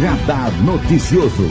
[0.00, 1.48] Radar Noticioso.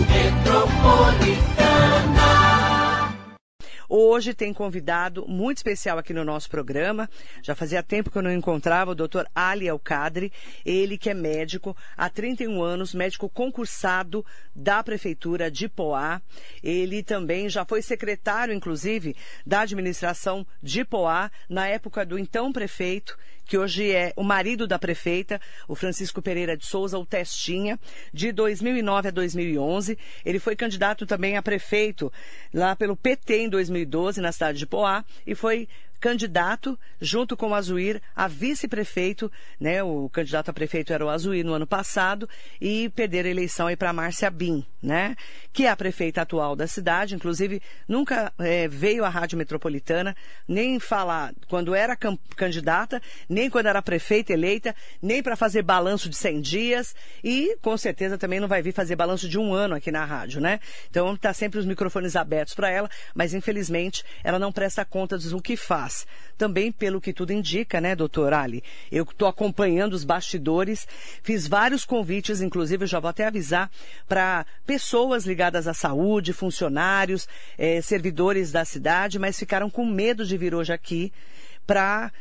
[3.87, 7.09] Hoje tem convidado muito especial aqui no nosso programa.
[7.43, 9.25] Já fazia tempo que eu não encontrava o Dr.
[9.35, 10.31] Ali Alcadre,
[10.65, 16.21] ele que é médico há 31 anos, médico concursado da prefeitura de Poá.
[16.63, 19.15] Ele também já foi secretário, inclusive,
[19.45, 24.79] da administração de Poá na época do então prefeito que hoje é o marido da
[24.79, 27.79] prefeita, o Francisco Pereira de Souza, o Testinha,
[28.13, 29.97] de 2009 a 2011.
[30.25, 32.11] Ele foi candidato também a prefeito
[32.53, 35.67] lá pelo PT em 2012, na cidade de Poá, e foi
[36.01, 39.83] candidato, junto com o Azuir, a vice-prefeito, né?
[39.83, 42.27] O candidato a prefeito era o Azuir no ano passado,
[42.59, 45.15] e perderam a eleição aí para Márcia Bin, né?
[45.53, 50.15] Que é a prefeita atual da cidade, inclusive nunca é, veio à Rádio Metropolitana,
[50.47, 51.95] nem falar quando era
[52.35, 57.77] candidata, nem quando era prefeita eleita, nem para fazer balanço de 100 dias, e com
[57.77, 60.59] certeza também não vai vir fazer balanço de um ano aqui na rádio, né?
[60.89, 65.41] Então tá sempre os microfones abertos para ela, mas infelizmente ela não presta conta do
[65.41, 65.90] que faz
[66.37, 68.63] Também, pelo que tudo indica, né, doutor Ali?
[68.91, 70.87] Eu estou acompanhando os bastidores,
[71.21, 73.69] fiz vários convites, inclusive já vou até avisar,
[74.07, 80.37] para pessoas ligadas à saúde, funcionários, eh, servidores da cidade, mas ficaram com medo de
[80.37, 81.11] vir hoje aqui
[81.71, 82.11] para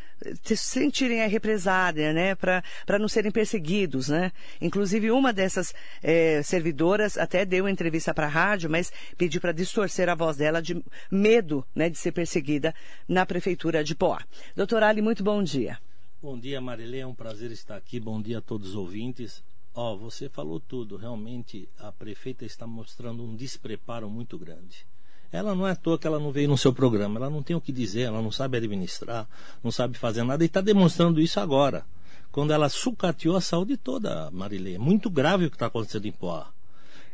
[0.44, 4.30] se sentirem a represália, né, para não serem perseguidos, né.
[4.60, 10.08] Inclusive uma dessas é, servidoras até deu entrevista para a rádio, mas pediu para distorcer
[10.08, 12.72] a voz dela de medo, né, de ser perseguida
[13.08, 14.22] na prefeitura de Poá.
[14.54, 15.78] Doutor Ali, muito bom dia.
[16.22, 17.98] Bom dia, Marilê, é um prazer estar aqui.
[17.98, 19.42] Bom dia a todos os ouvintes.
[19.74, 20.96] Ó, oh, você falou tudo.
[20.96, 24.86] Realmente a prefeita está mostrando um despreparo muito grande.
[25.32, 27.54] Ela não é à toa que ela não veio no seu programa, ela não tem
[27.54, 29.28] o que dizer, ela não sabe administrar,
[29.62, 31.84] não sabe fazer nada e está demonstrando isso agora.
[32.32, 34.74] Quando ela sucateou a saúde toda, Marilê.
[34.74, 36.48] É muito grave o que está acontecendo em Poá.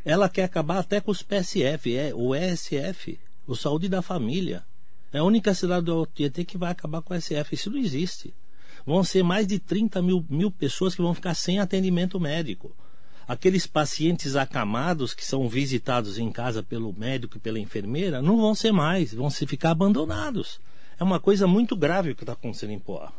[0.05, 4.63] Ela quer acabar até com os PSF, é, o ESF, o Saúde da Família.
[5.11, 7.55] É a única cidade do Tietê que vai acabar com o SF.
[7.55, 8.33] Isso não existe.
[8.85, 12.75] Vão ser mais de 30 mil, mil pessoas que vão ficar sem atendimento médico
[13.27, 18.55] aqueles pacientes acamados que são visitados em casa pelo médico e pela enfermeira não vão
[18.55, 20.59] ser mais, vão se ficar abandonados.
[20.99, 23.11] É uma coisa muito grave o que está acontecendo em Poá.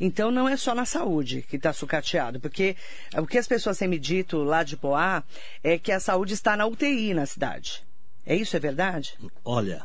[0.00, 2.74] Então não é só na saúde que está sucateado, porque
[3.16, 5.22] o que as pessoas têm me dito lá de Poá
[5.62, 7.84] é que a saúde está na UTI na cidade.
[8.24, 9.14] É isso, é verdade?
[9.44, 9.84] Olha,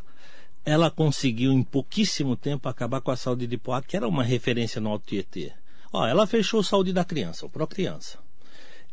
[0.63, 4.79] ela conseguiu em pouquíssimo tempo acabar com a saúde de Poá, que era uma referência
[4.79, 5.51] no Alto Tietê.
[5.91, 8.24] Ó, ela fechou a saúde da criança, o pró-criança.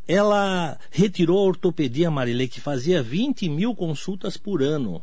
[0.07, 5.03] Ela retirou a ortopedia Marilei, que fazia 20 mil consultas por ano.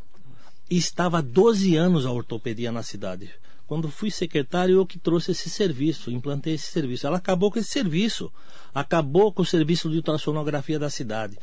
[0.70, 3.30] E estava há 12 anos a ortopedia na cidade.
[3.66, 7.06] Quando fui secretário, eu que trouxe esse serviço, implantei esse serviço.
[7.06, 8.30] Ela acabou com esse serviço.
[8.74, 11.38] Acabou com o serviço de ultrassonografia da cidade.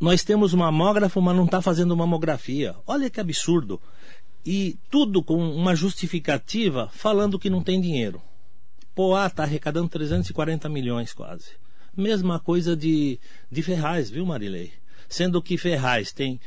[0.00, 2.74] Nós temos mamógrafo, mas não está fazendo mamografia.
[2.86, 3.80] Olha que absurdo.
[4.44, 8.20] E tudo com uma justificativa falando que não tem dinheiro.
[8.94, 11.52] Poá está arrecadando 340 milhões quase.
[11.96, 13.18] Mesma coisa de,
[13.50, 14.72] de Ferraz, viu, Marilei?
[15.08, 16.40] Sendo que Ferraz tem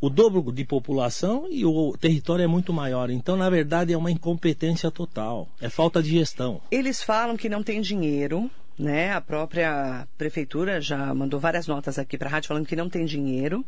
[0.00, 3.10] o dobro de população e o território é muito maior.
[3.10, 5.48] Então, na verdade, é uma incompetência total.
[5.60, 6.60] É falta de gestão.
[6.70, 9.12] Eles falam que não tem dinheiro, né?
[9.12, 13.04] A própria prefeitura já mandou várias notas aqui para a rádio falando que não tem
[13.04, 13.64] dinheiro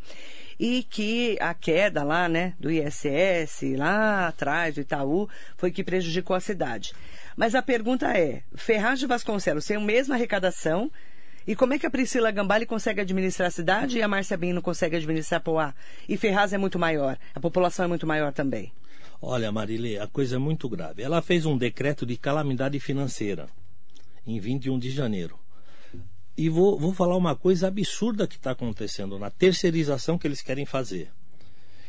[0.58, 5.26] e que a queda lá, né, do ISS, lá atrás do Itaú,
[5.56, 6.92] foi que prejudicou a cidade.
[7.34, 10.90] Mas a pergunta é, Ferraz de Vasconcelos tem a mesma arrecadação
[11.46, 14.52] e como é que a Priscila Gambale consegue administrar a cidade e a Márcia Bin
[14.52, 15.74] não consegue administrar Poá?
[16.08, 18.72] E Ferraz é muito maior, a população é muito maior também.
[19.22, 21.02] Olha, Marilê, a coisa é muito grave.
[21.02, 23.48] Ela fez um decreto de calamidade financeira
[24.26, 25.38] em 21 de janeiro.
[26.36, 30.64] E vou, vou falar uma coisa absurda que está acontecendo na terceirização que eles querem
[30.64, 31.10] fazer.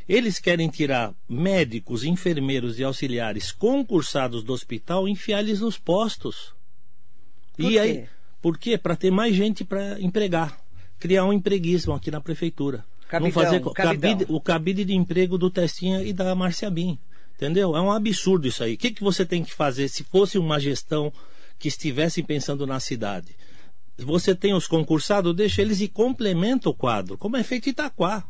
[0.10, 6.54] Eles querem tirar médicos, enfermeiros e auxiliares concursados do hospital e enfiar eles nos postos.
[7.54, 7.80] Por e quê?
[7.80, 8.10] aí
[8.42, 8.78] por quê?
[8.78, 10.58] Para ter mais gente para empregar.
[11.00, 12.84] Criar um empreguismo aqui na prefeitura.
[13.08, 16.98] Cabidão, Não fazer cabide, o cabide de emprego do Testinha e da Marcia Bin.
[17.36, 17.76] Entendeu?
[17.76, 18.76] É um absurdo isso aí.
[18.76, 21.12] O que, que você tem que fazer se fosse uma gestão
[21.60, 23.36] que estivesse pensando na cidade?
[23.98, 28.24] Você tem os concursados, deixa eles e complementa o quadro, como é feito em Itaquá.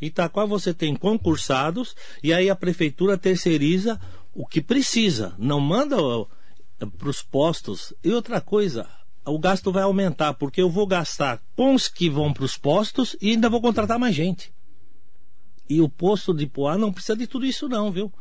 [0.00, 4.00] Itaquá você tem concursados e aí a prefeitura terceiriza
[4.32, 5.96] o que precisa, não manda
[6.98, 7.92] para os postos.
[8.02, 8.88] E outra coisa,
[9.26, 13.16] o gasto vai aumentar, porque eu vou gastar com os que vão para os postos
[13.20, 14.52] e ainda vou contratar mais gente.
[15.68, 18.12] E o posto de Poá não precisa de tudo isso, não, viu?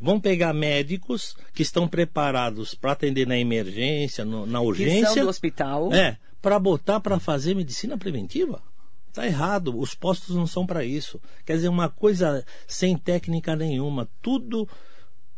[0.00, 5.08] Vão pegar médicos que estão preparados para atender na emergência, no, na urgência.
[5.08, 5.92] Que são do hospital.
[5.92, 8.62] É, para botar para fazer medicina preventiva.
[9.08, 11.20] Está errado, os postos não são para isso.
[11.44, 14.66] Quer dizer, uma coisa sem técnica nenhuma, tudo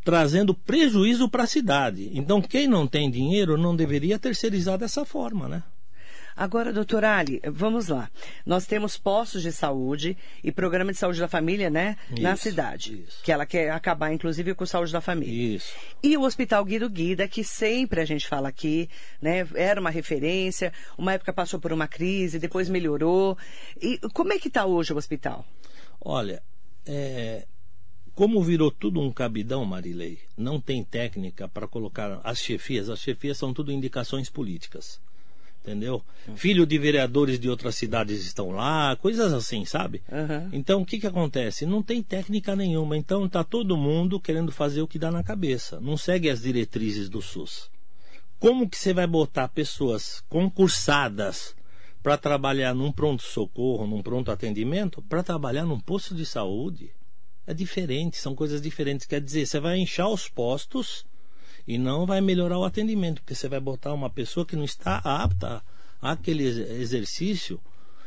[0.04, 2.10] trazendo prejuízo para a cidade.
[2.12, 5.62] Então, quem não tem dinheiro não deveria terceirizar dessa forma, né?
[6.36, 8.10] Agora, doutora Ali, vamos lá.
[8.44, 11.96] Nós temos postos de saúde e programa de saúde da família, né?
[12.10, 13.04] Isso, na cidade.
[13.06, 13.22] isso.
[13.22, 15.56] Que ela quer acabar, inclusive, com saúde da família.
[15.56, 15.72] Isso.
[16.02, 18.90] E o Hospital Guido Guida, que sempre a gente fala aqui,
[19.22, 19.46] né?
[19.54, 23.38] Era uma referência, uma época passou por uma crise, depois melhorou.
[23.80, 25.46] E como é que está hoje o hospital?
[26.00, 26.42] Olha,
[26.84, 27.46] é,
[28.14, 32.88] como virou tudo um cabidão, Marilei, não tem técnica para colocar as chefias.
[32.88, 35.00] As chefias são tudo indicações políticas.
[35.62, 36.04] Entendeu?
[36.36, 40.02] Filho de vereadores de outras cidades estão lá, coisas assim, sabe?
[40.12, 40.50] Aham.
[40.52, 41.64] Então, o que, que acontece?
[41.64, 42.98] Não tem técnica nenhuma.
[42.98, 45.80] Então, tá todo mundo querendo fazer o que dá na cabeça.
[45.80, 47.70] Não segue as diretrizes do SUS.
[48.38, 51.56] Como que você vai botar pessoas concursadas
[52.02, 56.90] para trabalhar num pronto-socorro, num pronto atendimento, para trabalhar num posto de saúde?
[57.46, 59.06] É diferente, são coisas diferentes.
[59.06, 61.04] Quer dizer, você vai inchar os postos
[61.66, 64.98] e não vai melhorar o atendimento, porque você vai botar uma pessoa que não está
[65.04, 65.62] apta
[66.00, 67.60] àquele ex- exercício.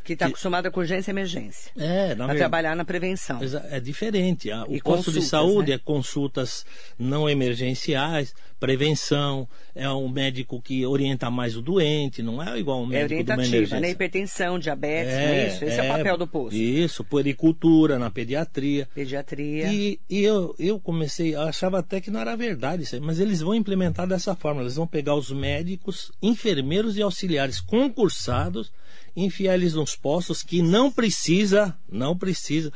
[0.07, 1.69] Que está acostumada com urgência e emergência.
[1.77, 2.37] É, na a verdade.
[2.39, 3.39] trabalhar na prevenção.
[3.69, 4.49] É diferente.
[4.49, 5.75] A- O E posto de saúde né?
[5.75, 6.65] é consultas
[6.97, 12.85] não emergenciais, prevenção, é um médico que orienta mais o doente, não é igual um
[12.85, 13.89] É médico uma orientativa, né?
[13.91, 15.65] Hipertensão, diabetes, não é isso?
[15.65, 16.55] Esse é, o papel do posto.
[16.55, 18.87] Isso, puericultura na pediatria.
[18.95, 19.71] Pediatria.
[19.73, 23.19] E, e eu, eu comecei, eu achava até que não era verdade isso aí, mas
[23.19, 24.61] eles vão implementar dessa forma.
[24.61, 28.71] Eles vão pegar os médicos, enfermeiros e auxiliares concursados,
[29.15, 32.71] enfiar eles nos postos que não precisa, não precisa.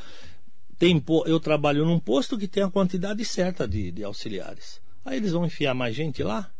[0.78, 4.80] Tem, eu trabalho num posto que tem a quantidade certa de, de auxiliares.
[5.04, 6.50] Aí eles vão enfiar mais gente lá?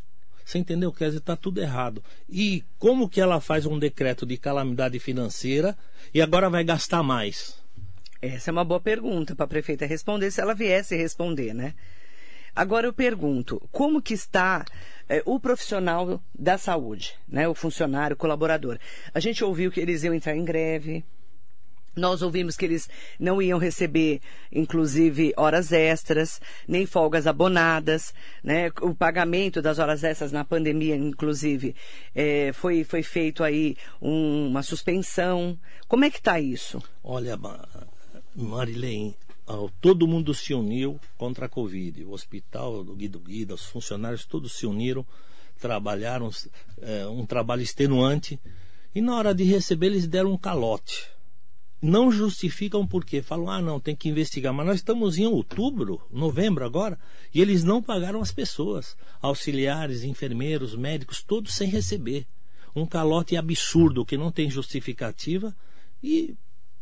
[0.44, 0.92] Você entendeu?
[0.92, 2.02] Quer dizer, está tudo errado.
[2.28, 5.76] E como que ela faz um decreto de calamidade financeira
[6.12, 7.56] e agora vai gastar mais?
[8.20, 11.74] Essa é uma boa pergunta para a prefeita responder, se ela viesse responder, né?
[12.54, 14.64] Agora eu pergunto, como que está
[15.08, 17.48] eh, o profissional da saúde, né?
[17.48, 18.78] O funcionário, o colaborador.
[19.14, 21.04] A gente ouviu que eles iam entrar em greve.
[21.94, 22.88] Nós ouvimos que eles
[23.20, 24.20] não iam receber,
[24.50, 28.70] inclusive, horas extras, nem folgas abonadas, né?
[28.80, 31.74] O pagamento das horas extras na pandemia, inclusive,
[32.14, 35.58] eh, foi, foi feito aí um- uma suspensão.
[35.86, 36.82] Como é que está isso?
[37.04, 37.68] Olha, Ma-
[38.34, 39.14] Marilene,
[39.80, 42.04] todo mundo se uniu contra a Covid.
[42.04, 45.06] O hospital do Guido Guida, os funcionários todos se uniram,
[45.58, 46.30] trabalharam
[46.80, 48.40] é, um trabalho extenuante
[48.94, 51.08] e na hora de receber eles deram um calote.
[51.80, 53.20] Não justificam por quê?
[53.20, 54.54] Falam, ah, não, tem que investigar.
[54.54, 56.96] Mas nós estamos em outubro, novembro agora,
[57.34, 58.96] e eles não pagaram as pessoas.
[59.20, 62.24] Auxiliares, enfermeiros, médicos, todos sem receber.
[62.74, 65.54] Um calote absurdo que não tem justificativa
[66.00, 66.36] e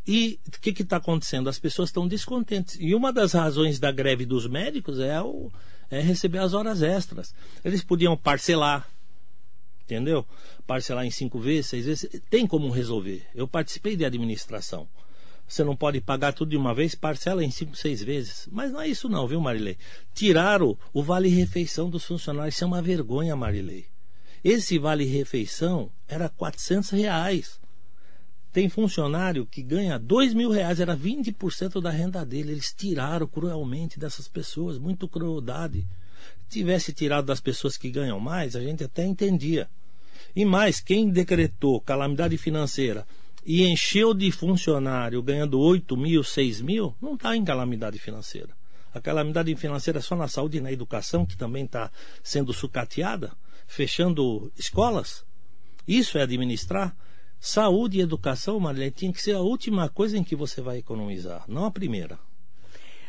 [0.06, 1.48] e o que está acontecendo?
[1.48, 2.76] As pessoas estão descontentes.
[2.80, 5.50] E uma das razões da greve dos médicos é, o,
[5.90, 7.34] é receber as horas extras.
[7.64, 8.88] Eles podiam parcelar,
[9.84, 10.26] entendeu?
[10.66, 12.20] Parcelar em cinco vezes, seis vezes.
[12.30, 13.26] Tem como resolver.
[13.34, 14.88] Eu participei de administração.
[15.46, 18.48] Você não pode pagar tudo de uma vez, parcela em cinco, seis vezes.
[18.52, 19.76] Mas não é isso não, viu, Marilei?
[20.14, 22.54] Tiraram o vale-refeição dos funcionários.
[22.54, 23.86] Isso é uma vergonha, Marilei.
[24.44, 27.60] Esse vale-refeição era 400 reais.
[28.52, 32.52] Tem funcionário que ganha dois mil reais, era 20% da renda dele.
[32.52, 35.86] Eles tiraram cruelmente dessas pessoas, muito crueldade.
[36.38, 39.68] Se tivesse tirado das pessoas que ganham mais, a gente até entendia.
[40.34, 43.06] E mais, quem decretou calamidade financeira
[43.44, 48.50] e encheu de funcionário ganhando 8 mil, 6 mil, não está em calamidade financeira.
[48.92, 51.90] A calamidade financeira é só na saúde e na educação, que também está
[52.22, 53.32] sendo sucateada,
[53.66, 55.24] fechando escolas.
[55.86, 56.94] Isso é administrar.
[57.40, 61.44] Saúde e educação, Marilene, tinha que ser a última coisa em que você vai economizar,
[61.48, 62.18] não a primeira.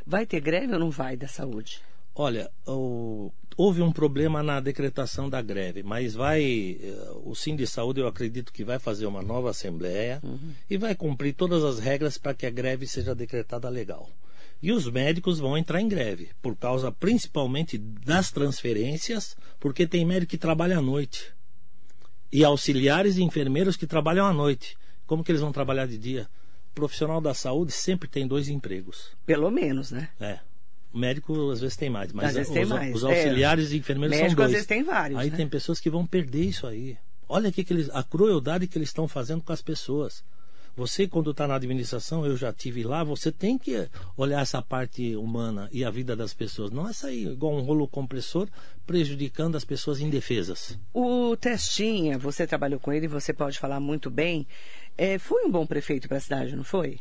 [0.07, 1.81] Vai ter greve ou não vai da saúde?
[2.15, 6.77] Olha, o- houve um problema na decretação da greve, mas vai.
[6.81, 10.21] eh, O Sim de Saúde, eu acredito que vai fazer uma nova assembleia
[10.69, 14.09] e vai cumprir todas as regras para que a greve seja decretada legal.
[14.61, 20.31] E os médicos vão entrar em greve, por causa principalmente das transferências, porque tem médico
[20.31, 21.33] que trabalha à noite.
[22.31, 24.77] E auxiliares e enfermeiros que trabalham à noite.
[25.05, 26.29] Como que eles vão trabalhar de dia?
[26.71, 29.11] O profissional da saúde sempre tem dois empregos.
[29.25, 30.09] Pelo menos, né?
[30.19, 30.39] É.
[30.93, 33.07] O médico às vezes tem mais, mas os, tem mais, os é.
[33.07, 34.47] auxiliares e enfermeiros Médico são dois.
[34.47, 35.37] às vezes tem vários, Aí né?
[35.37, 36.97] tem pessoas que vão perder isso aí.
[37.27, 40.23] Olha aqui que eles, a crueldade que eles estão fazendo com as pessoas.
[40.75, 45.15] Você, quando está na administração, eu já tive lá, você tem que olhar essa parte
[45.15, 46.71] humana e a vida das pessoas.
[46.71, 48.47] Não é sair igual um rolo compressor
[48.85, 50.79] prejudicando as pessoas indefesas.
[50.93, 54.47] O Testinha, você trabalhou com ele, você pode falar muito bem.
[54.97, 56.99] É, foi um bom prefeito para a cidade, não foi?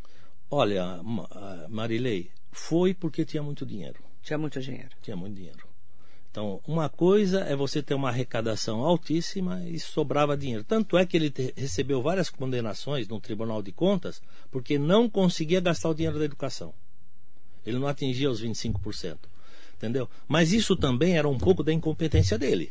[0.50, 1.00] Olha,
[1.68, 4.02] Marilei, foi porque tinha muito dinheiro.
[4.22, 4.90] Tinha muito dinheiro.
[5.00, 5.69] Tinha muito dinheiro.
[6.30, 10.62] Então, uma coisa é você ter uma arrecadação altíssima e sobrava dinheiro.
[10.62, 15.90] Tanto é que ele recebeu várias condenações no Tribunal de Contas porque não conseguia gastar
[15.90, 16.72] o dinheiro da educação.
[17.66, 19.18] Ele não atingia os 25%.
[19.76, 20.08] Entendeu?
[20.28, 22.70] Mas isso também era um pouco da incompetência dele.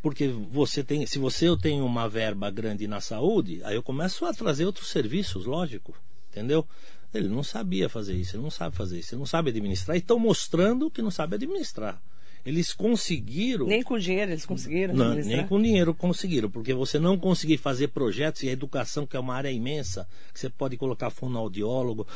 [0.00, 4.24] Porque você tem, se você eu tenho uma verba grande na saúde, aí eu começo
[4.26, 5.94] a trazer outros serviços, lógico.
[6.30, 6.66] Entendeu?
[7.12, 10.00] Ele não sabia fazer isso, ele não sabe fazer isso, ele não sabe administrar e
[10.00, 12.00] estão mostrando que não sabe administrar.
[12.44, 13.66] Eles conseguiram.
[13.66, 14.94] Nem com dinheiro eles conseguiram.
[14.94, 19.16] Não, nem com dinheiro conseguiram, porque você não conseguir fazer projetos e a educação, que
[19.16, 22.06] é uma área imensa, que você pode colocar fonoaudiólogo,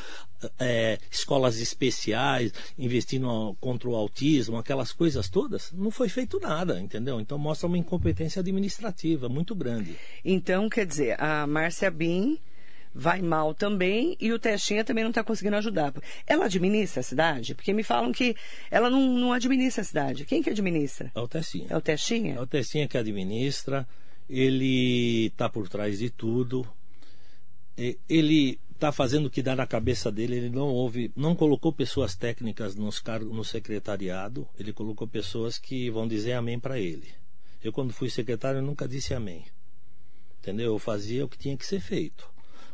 [0.58, 7.20] é, escolas especiais, investindo contra o autismo, aquelas coisas todas, não foi feito nada, entendeu?
[7.20, 9.96] Então mostra uma incompetência administrativa muito grande.
[10.24, 12.38] Então, quer dizer, a Márcia Bin
[12.94, 15.92] vai mal também e o Testinha também não está conseguindo ajudar.
[16.26, 17.54] Ela administra a cidade?
[17.54, 18.34] Porque me falam que
[18.70, 20.24] ela não, não administra a cidade.
[20.24, 21.10] Quem que administra?
[21.14, 21.66] É o Testinha.
[21.70, 22.34] É o Testinha?
[22.34, 23.86] É o Testinha que administra.
[24.28, 26.66] Ele está por trás de tudo.
[28.08, 30.36] Ele está fazendo o que dá na cabeça dele.
[30.36, 34.46] Ele não houve, não colocou pessoas técnicas nos cargos, no secretariado.
[34.58, 37.08] Ele colocou pessoas que vão dizer amém para ele.
[37.62, 39.44] Eu, quando fui secretário, nunca disse amém.
[40.40, 40.72] Entendeu?
[40.72, 42.28] Eu fazia o que tinha que ser feito.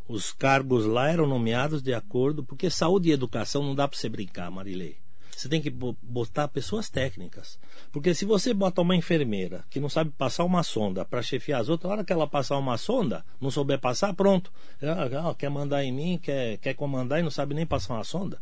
[0.06, 4.08] Os cargos lá eram nomeados de acordo, porque saúde e educação não dá para você
[4.08, 4.98] brincar, Marilei.
[5.36, 7.58] Você tem que botar pessoas técnicas.
[7.90, 11.68] Porque se você bota uma enfermeira que não sabe passar uma sonda para chefiar as
[11.68, 14.52] outras, na hora que ela passar uma sonda, não souber passar, pronto.
[14.80, 18.40] Ela, quer mandar em mim, quer, quer comandar e não sabe nem passar uma sonda.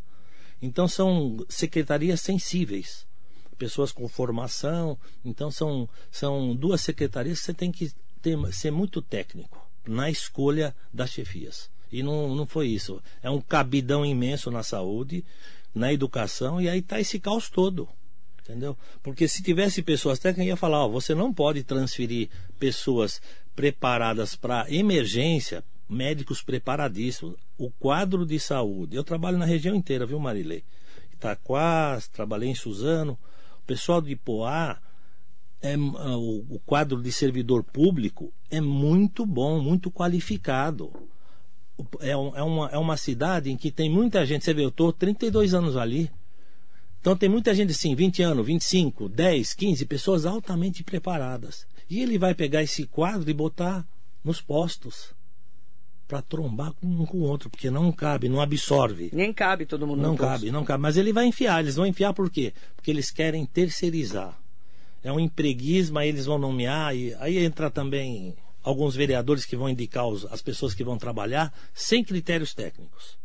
[0.61, 3.07] Então são secretarias sensíveis.
[3.57, 4.97] Pessoas com formação.
[5.25, 7.91] Então são, são duas secretarias que você tem que
[8.21, 11.69] ter, ser muito técnico na escolha das chefias.
[11.91, 13.01] E não, não foi isso.
[13.21, 15.23] É um cabidão imenso na saúde,
[15.73, 17.87] na educação, e aí está esse caos todo.
[18.41, 18.77] Entendeu?
[19.01, 23.21] Porque se tivesse pessoas técnicas, ia falar: ó, você não pode transferir pessoas
[23.55, 27.35] preparadas para emergência, médicos preparadíssimos.
[27.57, 28.97] O quadro de saúde.
[28.97, 30.63] Eu trabalho na região inteira, viu, Marilei?
[31.13, 33.17] Itaquás, trabalhei em Suzano.
[33.59, 34.81] O pessoal de Poá
[35.63, 40.91] é, o, o quadro de servidor público é muito bom, muito qualificado.
[42.01, 44.43] É, é, uma, é uma cidade em que tem muita gente.
[44.43, 46.11] Você vê, eu estou 32 anos ali.
[46.99, 51.65] Então tem muita gente assim, 20 anos, 25, 10, 15 pessoas altamente preparadas.
[51.89, 53.85] E ele vai pegar esse quadro e botar
[54.23, 55.13] nos postos
[56.07, 59.09] para trombar um com o outro, porque não cabe, não absorve.
[59.13, 60.51] Nem cabe todo mundo Não cabe, posto.
[60.53, 60.81] não cabe.
[60.81, 62.53] Mas ele vai enfiar, eles vão enfiar por quê?
[62.75, 64.42] Porque eles querem terceirizar
[65.03, 69.69] é um empreguismo, aí eles vão nomear, e aí entra também alguns vereadores que vão
[69.69, 73.17] indicar os, as pessoas que vão trabalhar sem critérios técnicos.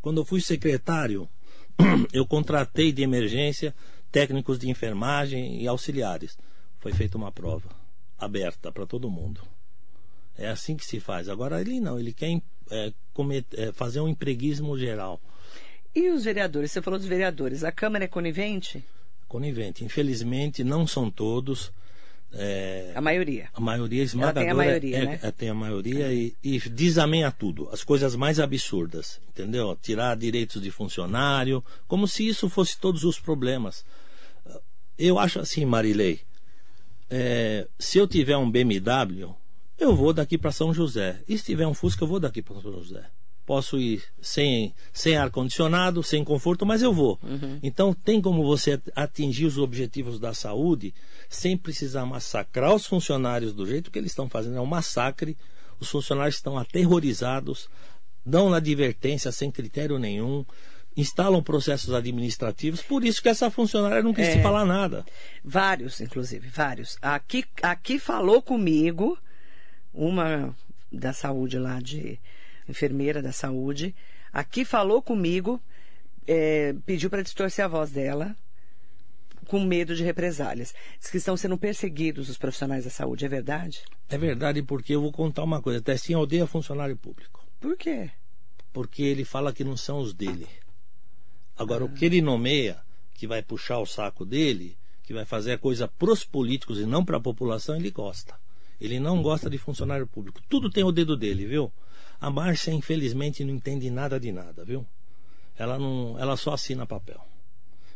[0.00, 1.28] Quando eu fui secretário,
[2.12, 3.74] eu contratei de emergência
[4.12, 6.38] técnicos de enfermagem e auxiliares.
[6.78, 7.68] Foi feita uma prova
[8.16, 9.40] aberta para todo mundo.
[10.38, 11.28] É assim que se faz.
[11.28, 12.92] Agora ele não, ele quer é,
[13.56, 15.20] é, fazer um empreguismo geral.
[15.94, 16.70] E os vereadores?
[16.70, 17.64] Você falou dos vereadores.
[17.64, 18.84] A Câmara é conivente?
[19.34, 19.84] Conivente.
[19.84, 21.72] Infelizmente, não são todos.
[22.32, 23.48] É, a maioria.
[23.52, 24.46] A maioria esmagadora.
[24.46, 25.18] Ela tem a maioria, é, né?
[25.20, 26.14] é, tem a maioria é.
[26.14, 27.68] e, e a tudo.
[27.72, 29.76] As coisas mais absurdas, entendeu?
[29.82, 33.84] Tirar direitos de funcionário, como se isso fosse todos os problemas.
[34.96, 36.20] Eu acho assim, Marilei,
[37.10, 39.34] é, se eu tiver um BMW,
[39.76, 41.20] eu vou daqui para São José.
[41.28, 43.04] E se tiver um Fusca, eu vou daqui para São José
[43.44, 47.18] posso ir sem, sem ar-condicionado, sem conforto, mas eu vou.
[47.22, 47.58] Uhum.
[47.62, 50.94] Então, tem como você atingir os objetivos da saúde
[51.28, 54.56] sem precisar massacrar os funcionários do jeito que eles estão fazendo.
[54.56, 55.36] É um massacre.
[55.78, 57.68] Os funcionários estão aterrorizados,
[58.24, 60.44] dão na advertência sem critério nenhum.
[60.96, 65.04] Instalam processos administrativos, por isso que essa funcionária não quis é, falar nada.
[65.44, 66.96] Vários, inclusive, vários.
[67.02, 69.18] Aqui, aqui falou comigo
[69.92, 70.54] uma
[70.92, 72.20] da saúde lá de,
[72.68, 73.94] enfermeira da saúde,
[74.32, 75.60] aqui falou comigo,
[76.26, 78.36] é, pediu para distorcer a voz dela,
[79.44, 80.74] com medo de represálias.
[80.98, 83.82] Diz que estão sendo perseguidos os profissionais da saúde, é verdade?
[84.08, 87.46] É verdade, porque eu vou contar uma coisa: Testinha odeia funcionário público.
[87.60, 88.10] Por quê?
[88.72, 90.48] Porque ele fala que não são os dele.
[91.56, 91.86] Agora, ah.
[91.86, 92.78] o que ele nomeia,
[93.14, 96.86] que vai puxar o saco dele, que vai fazer a coisa para os políticos e
[96.86, 98.34] não para a população, ele gosta.
[98.80, 100.40] Ele não gosta de funcionário público.
[100.48, 101.72] Tudo tem o dedo dele, viu?
[102.24, 104.86] A Márcia, infelizmente, não entende nada de nada, viu?
[105.58, 107.22] Ela, não, ela só assina papel.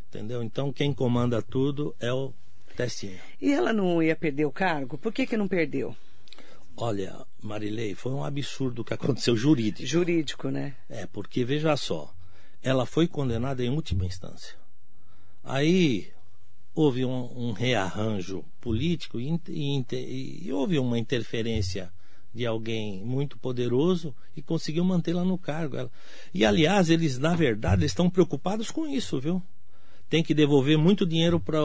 [0.07, 0.43] Entendeu?
[0.43, 2.35] Então, quem comanda tudo é o
[2.77, 3.19] Testinha.
[3.41, 4.99] E ela não ia perder o cargo?
[4.99, 5.97] Por que, que não perdeu?
[6.77, 9.89] Olha, Marilei, foi um absurdo o que aconteceu jurídico.
[9.89, 10.77] Jurídico, né?
[10.91, 12.15] É, porque veja só,
[12.63, 14.57] ela foi condenada em última instância.
[15.43, 16.13] Aí
[16.75, 21.91] houve um, um rearranjo político e, e, e, houve uma interferência
[22.35, 25.91] de alguém muito poderoso e conseguiu mantê-la no cargo.
[26.33, 29.43] E aliás, eles na verdade estão preocupados com isso, viu?
[30.09, 31.59] Tem que devolver muito dinheiro para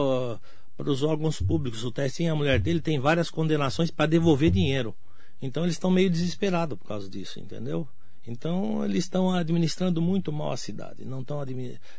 [0.76, 1.84] para os órgãos públicos.
[1.84, 4.94] O Tessin, a mulher dele, tem várias condenações para devolver dinheiro.
[5.40, 7.86] Então eles estão meio desesperados por causa disso, entendeu?
[8.26, 11.04] Então eles estão administrando muito mal a cidade.
[11.04, 11.44] Não estão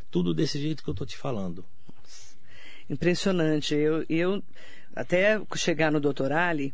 [0.10, 1.64] tudo desse jeito que eu estou te falando.
[2.90, 3.76] Impressionante.
[3.76, 4.44] Eu, eu
[4.96, 6.74] até chegar no doutor Ali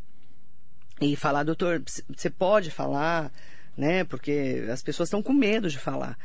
[1.02, 1.82] e falar, doutor,
[2.16, 3.32] você pode falar,
[3.76, 4.04] né?
[4.04, 6.18] Porque as pessoas estão com medo de falar.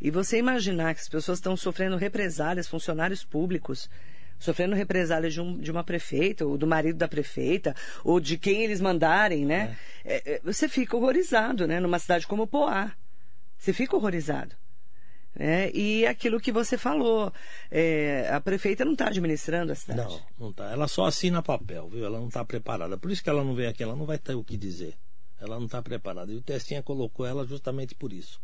[0.00, 3.90] E você imaginar que as pessoas estão sofrendo represálias, funcionários públicos,
[4.38, 8.62] sofrendo represálias de, um, de uma prefeita, ou do marido da prefeita, ou de quem
[8.62, 9.76] eles mandarem, né?
[10.04, 10.14] É.
[10.14, 11.80] É, é, você fica horrorizado, né?
[11.80, 12.92] Numa cidade como Poá.
[13.58, 14.54] Você fica horrorizado.
[15.36, 17.32] É, e aquilo que você falou,
[17.70, 20.00] é, a prefeita não está administrando a cidade.
[20.00, 20.70] Não, não está.
[20.70, 22.04] Ela só assina papel, viu?
[22.04, 22.98] Ela não está preparada.
[22.98, 24.94] Por isso que ela não vem aqui, ela não vai ter o que dizer.
[25.40, 26.32] Ela não está preparada.
[26.32, 28.40] E o Testinha colocou ela justamente por isso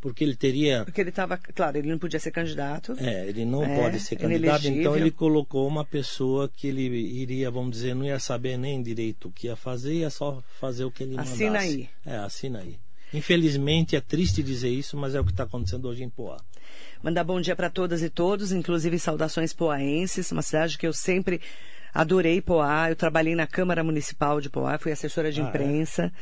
[0.00, 0.84] porque ele teria.
[0.84, 2.96] Porque ele estava, claro, ele não podia ser candidato.
[2.98, 7.50] É, ele não é, pode ser candidato, então ele colocou uma pessoa que ele iria,
[7.50, 10.90] vamos dizer, não ia saber nem direito o que ia fazer, ia só fazer o
[10.90, 11.32] que ele mandasse.
[11.34, 11.88] Assina aí.
[12.04, 12.78] É, assina aí.
[13.12, 16.36] Infelizmente é triste dizer isso, mas é o que está acontecendo hoje em Poá.
[17.02, 21.40] Mandar bom dia para todas e todos, inclusive saudações poaenses, uma cidade que eu sempre
[21.92, 22.90] adorei Poá.
[22.90, 26.12] Eu trabalhei na Câmara Municipal de Poá, fui assessora de ah, é?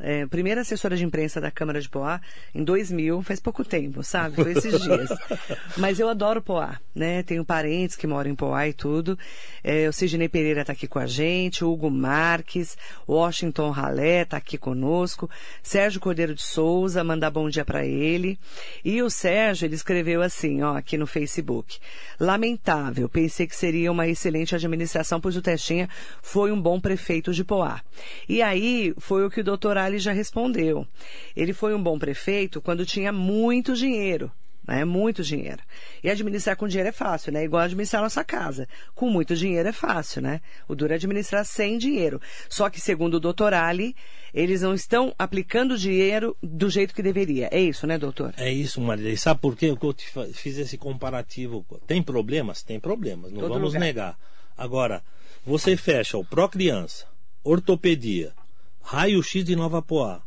[0.00, 2.20] É, primeira assessora de imprensa da Câmara de Poá
[2.54, 4.36] em 2000, faz pouco tempo, sabe?
[4.36, 5.08] Foi esses dias.
[5.76, 7.22] Mas eu adoro Poá, né?
[7.22, 9.18] Tenho parentes que moram em Poá e tudo.
[9.62, 12.76] É, o Sidney Pereira está aqui com a gente, o Hugo Marques,
[13.08, 15.28] Washington Ralé está aqui conosco,
[15.62, 18.38] Sérgio Cordeiro de Souza, mandar bom dia para ele.
[18.84, 21.78] E o Sérgio, ele escreveu assim, ó, aqui no Facebook.
[22.20, 25.88] Lamentável, pensei que seria uma excelente administração, pois o Testinha
[26.22, 27.80] foi um bom prefeito de Poá.
[28.28, 30.86] E aí foi o que o doutor Salles já respondeu.
[31.34, 34.30] Ele foi um bom prefeito quando tinha muito dinheiro.
[34.66, 34.84] Né?
[34.84, 35.62] Muito dinheiro.
[36.04, 37.42] E administrar com dinheiro é fácil, né?
[37.42, 38.68] Igual administrar nossa casa.
[38.94, 40.42] Com muito dinheiro é fácil, né?
[40.68, 42.20] O duro é administrar sem dinheiro.
[42.50, 43.96] Só que, segundo o doutor Ali,
[44.34, 47.48] eles não estão aplicando dinheiro do jeito que deveria.
[47.50, 48.34] É isso, né, doutor?
[48.36, 49.08] É isso, Maria.
[49.08, 49.74] E sabe por quê?
[49.74, 49.94] Eu
[50.34, 51.64] fiz esse comparativo.
[51.86, 52.62] Tem problemas?
[52.62, 53.32] Tem problemas.
[53.32, 53.80] Não Todo vamos lugar.
[53.80, 54.18] negar.
[54.54, 55.02] Agora,
[55.46, 57.06] você fecha o pró-criança,
[57.42, 58.34] ortopedia,
[58.88, 60.22] raio-x de Nova Poá,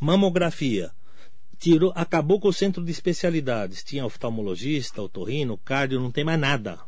[0.00, 0.90] mamografia,
[1.58, 3.84] tirou, acabou com o centro de especialidades.
[3.84, 6.80] Tinha oftalmologista, otorrino, cardio, não tem mais nada.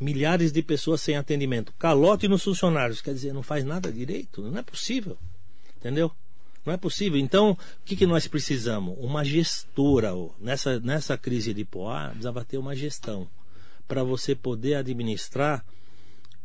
[0.00, 1.72] Milhares de pessoas sem atendimento.
[1.78, 4.42] Calote nos funcionários, quer dizer, não faz nada direito.
[4.42, 5.16] Não é possível.
[5.76, 6.10] Entendeu?
[6.64, 7.20] Não é possível.
[7.20, 8.96] Então, o que, que nós precisamos?
[8.98, 10.12] Uma gestora.
[10.40, 13.28] Nessa, nessa crise de Poá, precisava ter uma gestão
[13.86, 15.64] para você poder administrar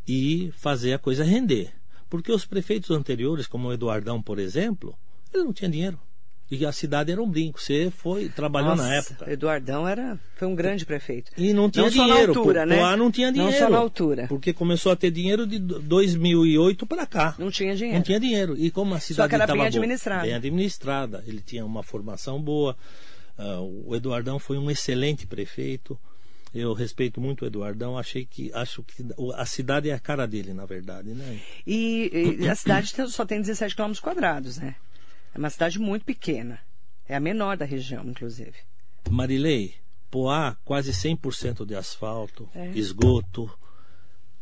[0.07, 1.80] e fazer a coisa render.
[2.11, 4.93] Porque os prefeitos anteriores, como o Eduardão, por exemplo,
[5.33, 5.97] ele não tinha dinheiro.
[6.51, 7.61] E a cidade era um brinco.
[7.61, 9.31] Você foi, trabalhou Nossa, na época.
[9.31, 11.31] Eduardão era, foi um grande prefeito.
[11.37, 12.33] E não tinha não dinheiro.
[12.33, 12.81] Só na altura, né?
[12.81, 13.53] Lá não tinha dinheiro.
[13.53, 14.27] Não só na altura.
[14.27, 17.33] Porque começou a ter dinheiro de 2008 para cá.
[17.39, 17.95] Não tinha dinheiro.
[17.95, 18.57] Não tinha dinheiro.
[18.57, 20.23] E como a cidade estava bem administrada.
[20.23, 21.23] Bem administrada.
[21.25, 22.75] Ele tinha uma formação boa.
[23.39, 25.97] Uh, o Eduardão foi um excelente prefeito.
[26.53, 30.53] Eu respeito muito o Eduardão, achei que acho que a cidade é a cara dele,
[30.53, 31.39] na verdade, né?
[31.65, 34.75] E, e a cidade só tem 17 km quadrados, né?
[35.33, 36.59] É uma cidade muito pequena.
[37.07, 38.53] É a menor da região, inclusive.
[39.09, 39.75] Marilei,
[40.11, 42.69] Poá, quase 100% de asfalto, é.
[42.75, 43.49] esgoto.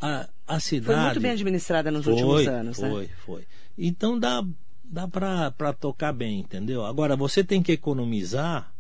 [0.02, 0.86] A, a cidade.
[0.86, 2.92] Foi muito bem administrada nos foi, últimos anos, foi, né?
[2.92, 3.48] Foi, foi.
[3.78, 4.44] Então dá,
[4.84, 6.84] dá para tocar bem, entendeu?
[6.84, 8.74] Agora, você tem que economizar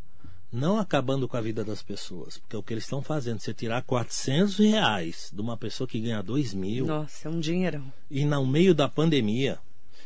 [0.51, 3.53] não acabando com a vida das pessoas, porque é o que eles estão fazendo, você
[3.53, 6.85] tirar 400 reais de uma pessoa que ganha 2 mil.
[6.85, 7.91] Nossa, é um dinheirão.
[8.09, 9.59] E no meio da pandemia.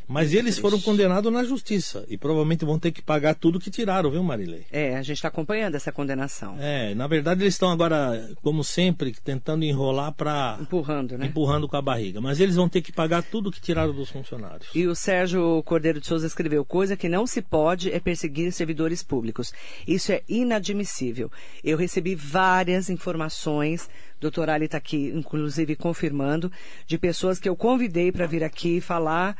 [0.06, 4.10] Mas eles foram condenados na justiça e provavelmente vão ter que pagar tudo que tiraram,
[4.10, 4.66] viu, Marilei?
[4.70, 6.56] É, a gente está acompanhando essa condenação.
[6.60, 10.58] É, na verdade eles estão agora, como sempre, tentando enrolar para.
[10.60, 11.26] Empurrando, né?
[11.26, 12.20] Empurrando com a barriga.
[12.20, 14.68] Mas eles vão ter que pagar tudo que tiraram dos funcionários.
[14.74, 19.02] E o Sérgio Cordeiro de Souza escreveu: coisa que não se pode é perseguir servidores
[19.02, 19.52] públicos.
[19.86, 21.30] Isso é inadmissível.
[21.62, 23.88] Eu recebi várias informações
[24.20, 26.50] doutor Ali está aqui, inclusive, confirmando,
[26.86, 29.36] de pessoas que eu convidei para vir aqui falar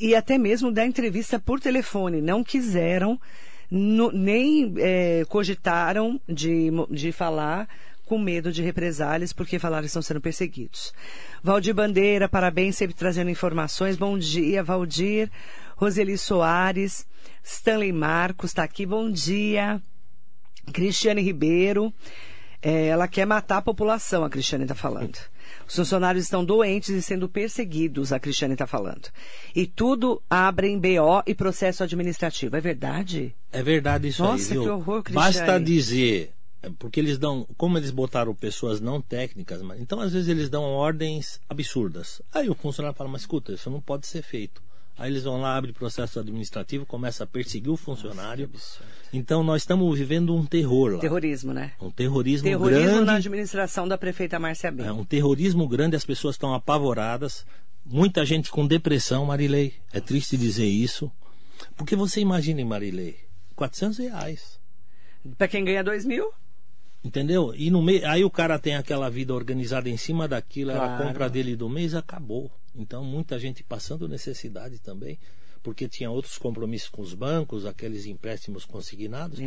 [0.00, 2.20] e até mesmo dar entrevista por telefone.
[2.20, 3.20] Não quiseram
[3.70, 7.68] no- nem é, cogitaram de, de falar
[8.06, 10.92] com medo de represálias, porque falaram que estão sendo perseguidos.
[11.44, 13.96] Valdir Bandeira, parabéns, sempre trazendo informações.
[13.96, 15.30] Bom dia, Valdir.
[15.76, 17.06] Roseli Soares,
[17.44, 19.80] Stanley Marcos está aqui, bom dia.
[20.72, 21.92] Cristiane Ribeiro,
[22.60, 25.16] é, ela quer matar a população, a Cristiane está falando.
[25.68, 29.08] Os funcionários estão doentes e sendo perseguidos, a Cristiane está falando.
[29.54, 32.56] E tudo abre em BO e processo administrativo.
[32.56, 33.34] É verdade?
[33.52, 34.62] É verdade isso Nossa, aí, viu?
[34.62, 35.26] que horror, Cristiane.
[35.34, 36.32] Basta dizer,
[36.62, 40.48] é, porque eles dão, como eles botaram pessoas não técnicas, mas- então às vezes eles
[40.48, 42.20] dão ordens absurdas.
[42.32, 44.62] Aí o funcionário fala, mas escuta, isso não pode ser feito.
[44.98, 48.50] Aí eles vão lá, abrem processo administrativo, começa a perseguir o funcionário.
[49.12, 50.98] Então nós estamos vivendo um terror lá.
[51.00, 51.72] Terrorismo, né?
[51.80, 53.04] Um terrorismo, Terrorismo grande.
[53.04, 54.86] na administração da prefeita Márcia Ben.
[54.86, 57.44] É um terrorismo grande, as pessoas estão apavoradas.
[57.84, 59.74] Muita gente com depressão, Marilei.
[59.92, 61.10] É triste dizer isso.
[61.76, 63.16] Porque você imagine, Marilei,
[63.56, 64.60] 400 reais.
[65.36, 66.30] Para quem ganha dois mil?
[67.02, 67.54] Entendeu?
[67.56, 70.88] E no meio, aí o cara tem aquela vida organizada em cima daquilo, era a
[70.88, 71.04] Claro.
[71.06, 72.50] compra dele do mês, acabou.
[72.76, 75.18] Então muita gente passando necessidade também,
[75.62, 79.38] porque tinha outros compromissos com os bancos, aqueles empréstimos consignados.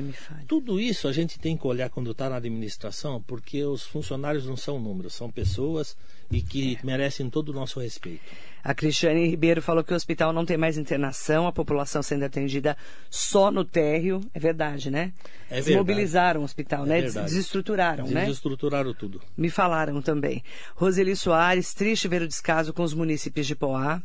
[0.47, 4.56] Tudo isso a gente tem que olhar quando está na administração, porque os funcionários não
[4.58, 5.97] são números, são pessoas
[6.32, 6.86] e que É.
[6.86, 8.21] merecem todo o nosso respeito.
[8.63, 12.78] A Cristiane Ribeiro falou que o hospital não tem mais internação, a população sendo atendida
[13.10, 14.21] só no térreo.
[14.34, 15.12] É verdade, né?
[15.49, 15.65] É verdade.
[15.65, 17.02] Desmobilizaram o hospital, É né?
[17.02, 17.28] verdade.
[17.28, 18.21] Desestruturaram, né?
[18.21, 19.21] Desestruturaram tudo.
[19.36, 20.41] Me falaram também.
[20.76, 24.02] Roseli Soares, triste ver o descaso com os munícipes de Poá.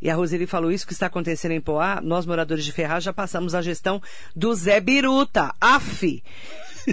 [0.00, 2.00] E a Roseli falou isso que está acontecendo em Poá.
[2.02, 4.00] Nós, moradores de Ferraz, já passamos a gestão
[4.34, 5.54] do Zé Biruta.
[5.60, 6.22] AF!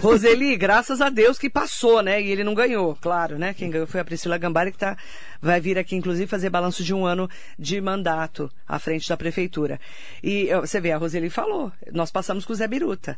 [0.01, 2.21] Roseli, graças a Deus que passou, né?
[2.21, 3.53] E ele não ganhou, claro, né?
[3.53, 4.97] Quem ganhou foi a Priscila Gambari, que tá,
[5.41, 9.79] vai vir aqui, inclusive, fazer balanço de um ano de mandato à frente da prefeitura.
[10.23, 13.17] E você vê, a Roseli falou, nós passamos com o Zé Biruta.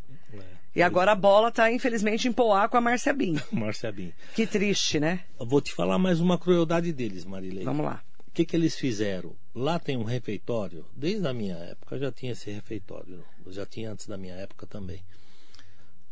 [0.76, 3.36] E agora a bola tá, infelizmente, em Poá com a Márcia Bin.
[3.52, 4.13] Márcia Bin.
[4.36, 5.21] Que triste, né?
[5.39, 7.63] Eu vou te falar mais uma crueldade deles, Marilei.
[7.63, 8.00] Vamos lá.
[8.28, 9.36] O que, que eles fizeram?
[9.57, 14.05] Lá tem um refeitório, desde a minha época já tinha esse refeitório, já tinha antes
[14.05, 15.03] da minha época também.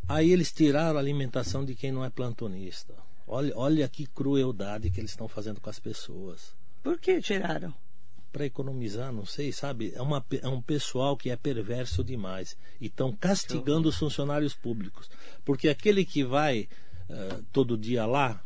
[0.08, 2.96] Aí eles tiraram a alimentação de quem não é plantonista.
[3.28, 6.56] Olha, olha que crueldade que eles estão fazendo com as pessoas.
[6.82, 7.72] Por que tiraram?
[8.32, 9.94] Para economizar, não sei, sabe?
[9.96, 12.58] É, uma, é um pessoal que é perverso demais.
[12.82, 15.08] E estão castigando os funcionários públicos.
[15.46, 16.68] Porque aquele que vai
[17.08, 18.44] eh, todo dia lá,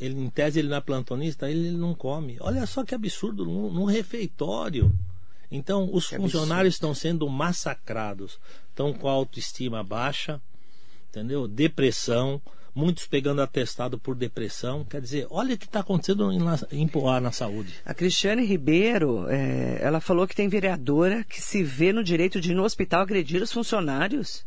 [0.00, 2.38] ele, em tese ele não é plantonista, ele não come.
[2.40, 4.90] Olha só que absurdo, num, num refeitório.
[5.50, 8.38] Então, os Que funcionários estão sendo massacrados.
[8.68, 10.40] Estão com a autoestima baixa,
[11.10, 11.46] entendeu?
[11.46, 12.40] Depressão,
[12.74, 14.84] muitos pegando atestado por depressão.
[14.84, 16.40] Quer dizer, olha o que está acontecendo em,
[16.72, 17.74] em Poá na saúde.
[17.84, 22.52] A Cristiane Ribeiro, é, ela falou que tem vereadora que se vê no direito de
[22.52, 24.46] ir no hospital agredir os funcionários.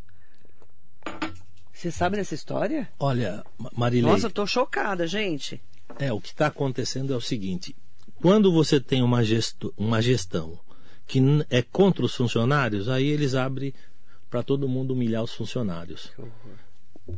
[1.84, 2.90] Você sabe dessa história?
[2.98, 5.62] Olha, Ma- Marilei, Nossa, eu tô chocada, gente.
[6.00, 7.76] é, o que está acontecendo é o seguinte:
[8.22, 10.58] quando você tem uma, gesto, uma gestão
[11.06, 11.20] que
[11.50, 13.74] é contra os funcionários, aí eles abrem
[14.30, 16.10] para todo mundo humilhar os funcionários.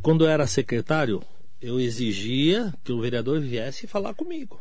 [0.01, 1.21] Quando eu era secretário,
[1.61, 4.59] eu exigia que o vereador viesse falar comigo.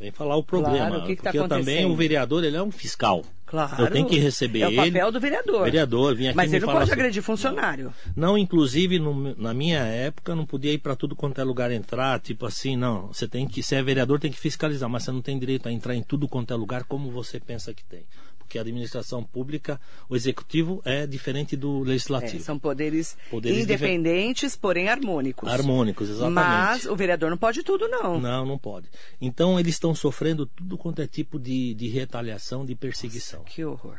[0.00, 0.88] Vem falar o problema.
[0.88, 1.92] Claro, o que que tá porque eu também, acontecendo?
[1.92, 3.22] o vereador, ele é um fiscal.
[3.44, 3.82] Claro.
[3.82, 4.76] Eu tenho que receber É o ele.
[4.76, 5.64] papel do vereador.
[5.64, 7.92] Vereador, vim aqui Mas ele não pode sobre- agredir funcionário.
[8.16, 12.18] Não, inclusive no- na minha época não podia ir para tudo quanto é lugar entrar,
[12.20, 13.08] tipo assim, não.
[13.08, 15.72] Você tem que, se é vereador, tem que fiscalizar, mas você não tem direito a
[15.72, 18.04] entrar em tudo quanto é lugar como você pensa que tem.
[18.50, 22.42] Porque a administração pública, o executivo é diferente do É, legislativo.
[22.42, 25.48] são poderes, Poderes independentes, porém harmônicos.
[25.48, 26.34] Harmônicos, exatamente.
[26.34, 28.18] Mas o vereador não pode tudo, não.
[28.18, 28.88] Não, não pode.
[29.20, 33.44] Então eles estão sofrendo tudo quanto é tipo de, de retaliação, de perseguição.
[33.44, 33.98] Que horror.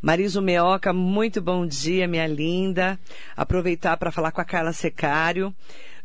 [0.00, 2.96] Mariso Meoca, muito bom dia, minha linda.
[3.36, 5.52] Aproveitar para falar com a Carla Secário.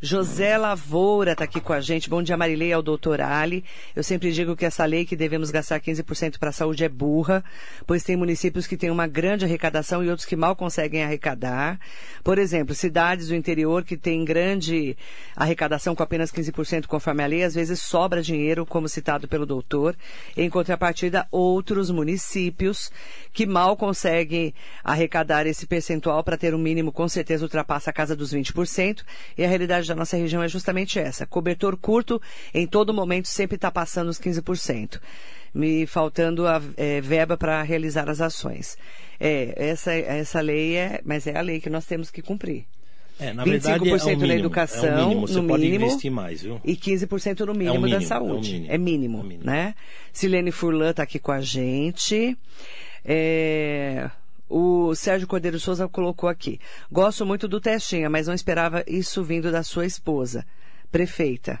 [0.02, 2.08] José Lavoura está aqui com a gente.
[2.08, 3.62] Bom dia, Marilei, ao doutor Ali.
[3.94, 7.44] Eu sempre digo que essa lei que devemos gastar 15% para a saúde é burra,
[7.86, 11.78] pois tem municípios que têm uma grande arrecadação e outros que mal conseguem arrecadar.
[12.24, 14.96] Por exemplo, cidades do interior que têm grande
[15.36, 19.94] arrecadação com apenas 15% conforme a lei, às vezes sobra dinheiro, como citado pelo doutor.
[20.34, 22.90] Em contrapartida, outros municípios
[23.34, 28.16] que mal conseguem arrecadar esse percentual para ter um mínimo, com certeza ultrapassa a casa
[28.16, 29.02] dos 20%.
[29.36, 31.26] E a realidade da nossa região é justamente essa.
[31.26, 32.20] Cobertor curto,
[32.54, 35.00] em todo momento, sempre está passando os 15%.
[35.52, 38.78] Me faltando a é, verba para realizar as ações.
[39.18, 42.64] É, essa, essa lei é, mas é a lei que nós temos que cumprir.
[43.18, 45.28] É, na 25% verdade, é mínimo, na educação, é mínimo.
[45.28, 46.58] Você no pode mínimo, investir mais, viu?
[46.64, 48.52] E 15% no mínimo, mínimo, da é o saúde.
[48.52, 48.72] mínimo.
[48.72, 49.44] É mínimo, É mínimo.
[49.44, 49.74] né?
[50.12, 52.34] Silene Furlan está aqui com a gente.
[53.04, 54.10] É,
[54.52, 56.58] O Sérgio Cordeiro Souza colocou aqui.
[56.90, 60.44] Gosto muito do Testinha, mas não esperava isso vindo da sua esposa,
[60.90, 61.60] prefeita.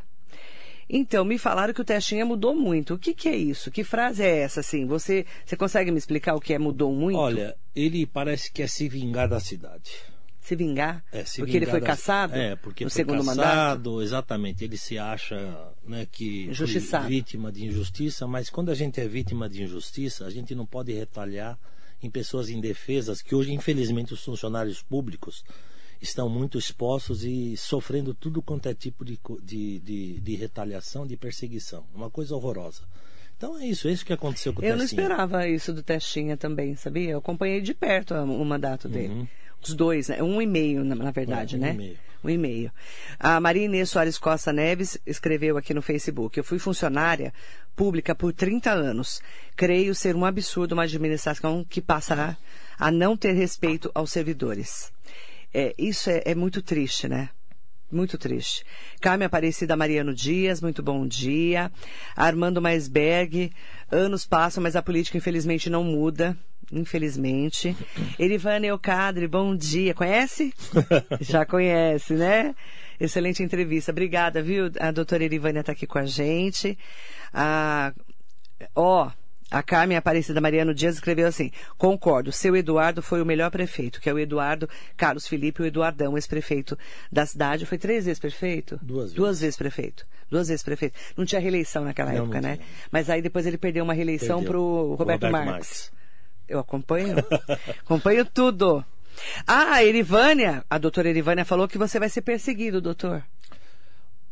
[0.92, 2.94] Então, me falaram que o Testinha mudou muito.
[2.94, 3.70] O que, que é isso?
[3.70, 4.86] Que frase é essa, assim?
[4.86, 7.16] Você, você consegue me explicar o que é mudou muito?
[7.16, 9.92] Olha, ele parece que é se vingar da cidade.
[10.40, 11.04] Se vingar?
[11.12, 12.34] É, se porque ele vingar foi da- caçado?
[12.34, 14.02] É, porque no foi segundo caçado, mandato?
[14.02, 14.64] exatamente.
[14.64, 15.36] Ele se acha
[15.86, 16.50] né, que
[17.06, 20.92] vítima de injustiça, mas quando a gente é vítima de injustiça, a gente não pode
[20.92, 21.56] retalhar
[22.02, 25.44] em pessoas indefesas, que hoje, infelizmente, os funcionários públicos
[26.00, 31.16] estão muito expostos e sofrendo tudo quanto é tipo de, de, de, de retaliação, de
[31.16, 31.84] perseguição.
[31.94, 32.82] Uma coisa horrorosa.
[33.36, 35.02] Então é isso, é isso que aconteceu com o Eu não Testinha.
[35.02, 37.10] esperava isso do Testinha também, sabia?
[37.10, 39.28] Eu acompanhei de perto o mandato dele.
[39.62, 40.22] Os dois, né?
[40.22, 41.64] Um e meio, na, na verdade, Uhum.
[41.64, 41.74] É, um né?
[41.74, 41.98] e meio.
[42.22, 42.72] Um e meio.
[43.18, 47.32] A Maria Inês Soares Costa Neves escreveu aqui no Facebook: Eu fui funcionária
[47.80, 49.22] pública por 30 anos.
[49.56, 52.36] Creio ser um absurdo uma administração que passará
[52.78, 54.92] a não ter respeito aos servidores.
[55.54, 57.30] É, isso é, é muito triste, né?
[57.90, 58.66] Muito triste.
[59.00, 61.72] Carmen Aparecida Mariano Dias, muito bom dia.
[62.14, 63.50] Armando Maisberg,
[63.90, 66.36] anos passam, mas a política infelizmente não muda.
[66.70, 67.74] Infelizmente.
[68.20, 69.94] Erivane Eucadre, bom dia.
[69.94, 70.52] Conhece?
[71.18, 72.54] Já conhece, né?
[73.00, 73.90] Excelente entrevista.
[73.90, 74.70] Obrigada, viu?
[74.78, 76.76] A doutora Erivânia está aqui com a gente.
[77.32, 77.92] Ah,
[78.74, 79.10] Ó,
[79.50, 84.08] a Carmen Aparecida Mariano Dias escreveu assim: concordo, seu Eduardo foi o melhor prefeito, que
[84.08, 86.78] é o Eduardo Carlos Felipe, o Eduardão, ex-prefeito
[87.10, 87.66] da cidade.
[87.66, 88.78] Foi três vezes prefeito?
[88.82, 89.16] Duas vezes.
[89.16, 90.06] Duas vezes prefeito.
[90.30, 90.94] Duas vezes prefeito.
[91.16, 92.58] Não tinha reeleição naquela Não, época, não né?
[92.92, 94.52] Mas aí depois ele perdeu uma reeleição Perdeu.
[94.52, 95.50] pro Roberto, Roberto Marques.
[95.50, 95.92] Marques.
[96.48, 97.16] Eu acompanho.
[97.84, 98.84] acompanho tudo.
[99.46, 103.24] Ah, a Erivânia, a doutora Erivânia falou que você vai ser perseguido, doutor.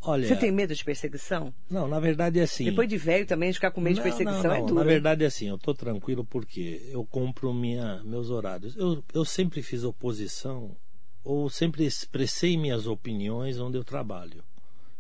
[0.01, 1.53] Olha, Você tem medo de perseguição?
[1.69, 2.65] não, na verdade é assim.
[2.65, 4.67] Depois de velho também, ficar com medo de Não, perseguição não, é não.
[4.67, 4.79] duro.
[4.79, 8.77] Na verdade, é assim, eu estou tranquilo porque eu compro minha, meus horários.
[8.77, 10.77] Eu, eu sempre fiz oposição
[11.25, 14.43] ou sempre expressei minhas opiniões onde eu trabalho.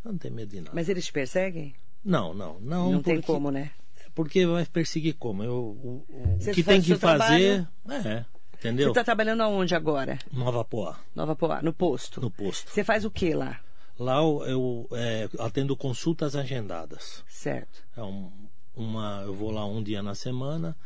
[0.04, 0.72] Eu não tenho medo de nada.
[0.74, 1.74] Mas eles te perseguem?
[2.04, 2.92] Não, não, não.
[2.92, 3.70] Não, tem porque- como, né?
[4.14, 5.44] Porque vai perseguir como?
[5.44, 7.68] Eu, o, o- que tem que fazer.
[7.88, 8.24] É,
[8.58, 8.86] entendeu?
[8.86, 10.18] Você está trabalhando aonde agora?
[10.32, 12.20] Nova Poá, Nova Poá, no posto.
[12.20, 12.70] no posto.
[12.70, 13.60] Você faz o que lá?
[13.98, 17.24] Lá eu, eu, é, atendo consultas agendadas.
[17.28, 17.82] Certo.
[17.96, 18.30] É um-
[18.76, 20.76] uma, eu vou lá um dia na semana,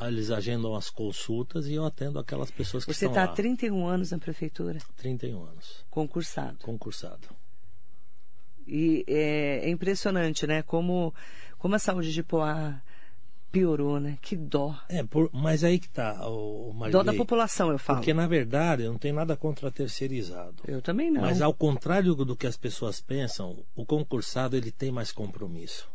[0.00, 3.34] eles agendam as consultas e eu atendo aquelas pessoas que Você estão está há lá.
[3.34, 6.58] 31 anos na prefeitura, 31 anos, concursado.
[6.62, 7.28] concursado.
[8.66, 10.62] E é, é impressionante, né?
[10.62, 11.14] Como,
[11.58, 12.80] como a saúde de Poá
[13.54, 14.18] piorou, né?
[14.20, 14.76] Que dó.
[14.88, 17.98] É, por- mas aí que tá, o, o Dó da população, eu falo.
[18.00, 20.56] Porque na verdade eu não tenho nada contra terceirizado.
[20.66, 21.20] Eu também não.
[21.22, 25.88] Mas ao contrário do que as pessoas pensam, o concursado ele tem mais compromisso.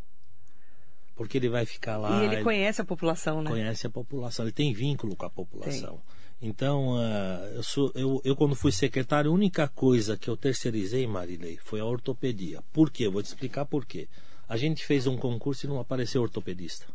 [1.15, 3.49] Porque ele vai ficar lá, E ele conhece a população, né?
[3.49, 5.99] conhece a população, ele tem vínculo com a população.
[6.41, 11.05] Então, ah, eu, sou, eu, eu quando fui secretário, a única coisa que eu terceirizei,
[11.05, 12.63] Marilei, foi a ortopedia.
[12.71, 13.07] Por quê?
[13.07, 14.07] Eu vou te explicar por quê.
[14.47, 16.87] A gente fez um concurso e não apareceu ortopedista.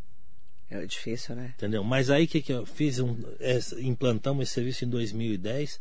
[0.71, 1.55] É difícil, né?
[1.57, 1.85] Entendeu?
[1.85, 3.17] Mas aí que, que eu fiz um,
[3.79, 5.79] implantamos esse serviço em 2010.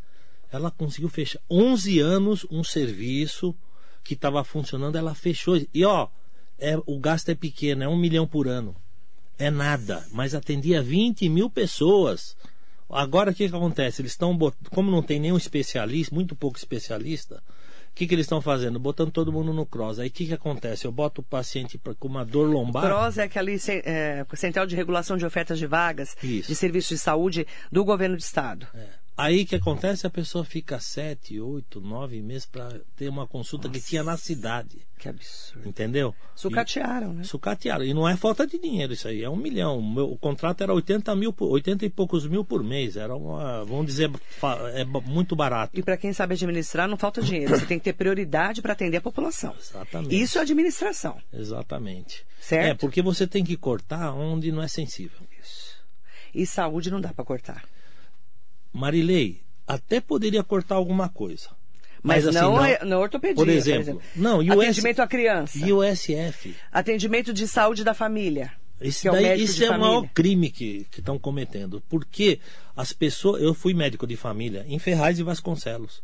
[0.51, 3.55] Ela conseguiu fechar 11 anos um serviço
[4.03, 5.59] que estava funcionando, ela fechou.
[5.73, 6.09] E ó,
[6.59, 8.75] é, o gasto é pequeno, é um milhão por ano.
[9.37, 12.37] É nada, mas atendia 20 mil pessoas.
[12.89, 14.01] Agora o que, que acontece?
[14.01, 14.37] Eles estão,
[14.69, 17.41] como não tem nenhum especialista, muito pouco especialista,
[17.93, 18.79] que, que eles estão fazendo?
[18.79, 19.99] Botando todo mundo no cross.
[19.99, 20.86] Aí o que, que acontece?
[20.86, 22.84] Eu boto o paciente pra- com uma dor lombar.
[22.84, 26.47] CROS é aquela é, Central de Regulação de Ofertas de Vagas Isso.
[26.49, 28.67] de Serviços de Saúde do Governo do Estado.
[29.15, 30.08] Aí o que acontece?
[30.08, 34.80] A pessoa fica sete, oito, nove meses para ter uma consulta que tinha na cidade.
[34.97, 35.69] Que absurdo.
[35.69, 36.15] Entendeu?
[36.36, 37.21] Sucatearam, né?
[37.21, 37.84] E, sucatearam.
[37.86, 39.78] E não é falta de dinheiro isso aí, é um milhão.
[39.78, 42.97] O, meu- o contrato era 80 mil, por- 80 e poucos mil por mês.
[42.97, 44.10] Era uma, vamos dizer,
[44.73, 45.78] é muito barato.
[45.78, 47.56] E para quem sabe administrar, não falta dinheiro.
[47.56, 49.54] Você tem que ter prioridade para atender a população.
[49.60, 50.19] Exatamente.
[50.19, 51.17] Isso é administração.
[51.32, 52.26] Exatamente.
[52.39, 52.67] Certo?
[52.67, 55.19] É, porque você tem que cortar onde não é sensível.
[55.39, 55.73] Isso.
[56.34, 57.63] E saúde não dá para cortar.
[58.73, 61.49] Marilei, até poderia cortar alguma coisa.
[62.01, 65.57] Mas, assim, não, é- não ortopedia, Por exemplo, não, e o Atendimento à criança.
[65.65, 66.53] E o SF?
[66.71, 68.51] Atendimento de saúde da família.
[68.81, 70.12] Isso, que é o daí, médico isso é o maior família.
[70.13, 71.81] crime que estão cometendo.
[71.88, 72.39] Porque
[72.75, 73.41] as pessoas.
[73.41, 76.01] Eu fui médico de família em Ferraz e Vasconcelos.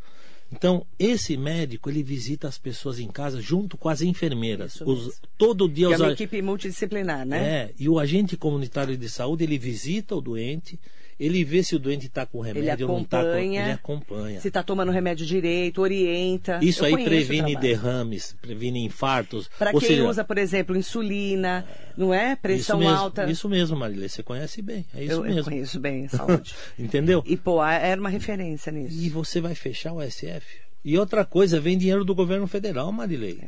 [0.52, 4.80] Então, esse médico, ele visita as pessoas em casa junto com as enfermeiras.
[4.82, 7.38] Os- todo dia é os, uma a- equipe multidisciplinar, né?
[7.38, 10.80] é, e o agente comunitário de saúde, ele visita o doente,
[11.20, 13.38] Ele vê se o doente está com remédio ou não está com.
[13.38, 14.40] Ele acompanha.
[14.40, 16.60] Se está tomando remédio direito, orienta.
[16.62, 19.50] Isso Eu aí previne derrames, previne infartos.
[19.60, 21.66] Para quem seja, usa, por exemplo, insulina,
[21.98, 22.36] não é?
[22.38, 23.30] Pressão isso mesmo, alta.
[23.30, 24.86] Isso mesmo, Marilê, você conhece bem.
[24.96, 25.44] É isso eu, eu mesmo.
[25.52, 26.56] conheço bem a saúde.
[26.78, 27.22] Entendeu?
[27.26, 28.98] e pô, era uma referência nisso.
[28.98, 30.46] E você vai fechar o SF.
[30.86, 33.40] E outra coisa, vem dinheiro do governo federal, Marilei.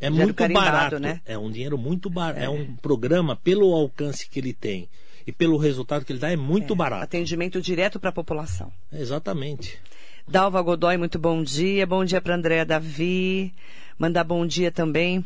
[0.00, 0.98] É, Dinheiro muito barato.
[0.98, 1.20] né?
[1.26, 2.42] É um dinheiro muito barato.
[2.42, 2.48] É.
[2.48, 4.88] um programa, pelo alcance que ele tem
[5.26, 7.04] e pelo resultado que ele dá, é muito barato.
[7.04, 8.72] Atendimento direto para a população.
[8.92, 9.78] Exatamente.
[10.26, 11.86] Dalva Godoy, muito bom dia.
[11.86, 13.52] Bom dia para Andréa Davi.
[13.98, 15.24] Mandar bom dia também.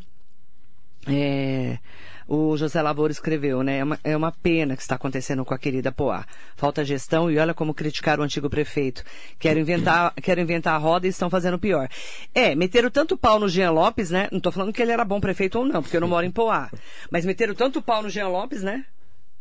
[1.06, 1.78] É,
[2.26, 3.78] o José Lavoro escreveu, né?
[3.78, 6.24] É uma, é uma pena que está acontecendo com a querida Poá.
[6.56, 9.04] Falta gestão e olha como criticaram o antigo prefeito.
[9.38, 11.88] Quero inventar, quero inventar a roda e estão fazendo pior.
[12.34, 14.28] É, meteram tanto pau no Jean Lopes, né?
[14.30, 16.30] Não estou falando que ele era bom prefeito ou não, porque eu não moro em
[16.30, 16.70] Poá.
[17.10, 18.86] Mas meteram tanto pau no Jean Lopes, né?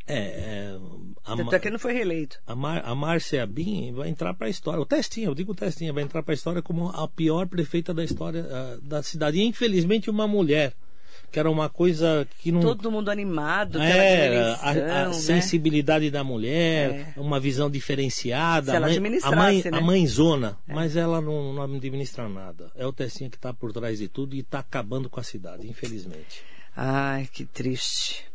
[0.05, 0.77] É, é
[1.25, 2.37] a, Tanto é que ele não foi reeleito.
[2.45, 4.81] a, Mar, a Márcia Bin vai entrar para a história.
[4.81, 8.03] O Testinha, eu digo Testinha, vai entrar para a história como a pior prefeita da
[8.03, 9.37] história ah, da cidade.
[9.39, 10.73] E infelizmente uma mulher,
[11.31, 12.59] que era uma coisa que não.
[12.59, 15.13] Todo mundo animado, Era a, a né?
[15.13, 17.19] sensibilidade da mulher, É.
[17.19, 18.71] uma visão diferenciada.
[18.71, 19.71] Se ela a mãe, administrasse, a mãe, né?
[19.71, 19.75] É.
[19.77, 22.69] a mãezona, mas ela não, não administra nada.
[22.75, 25.65] É o Testinha que está por trás de tudo e está acabando com a cidade,
[25.67, 26.43] infelizmente.
[26.75, 28.25] Ai, que triste.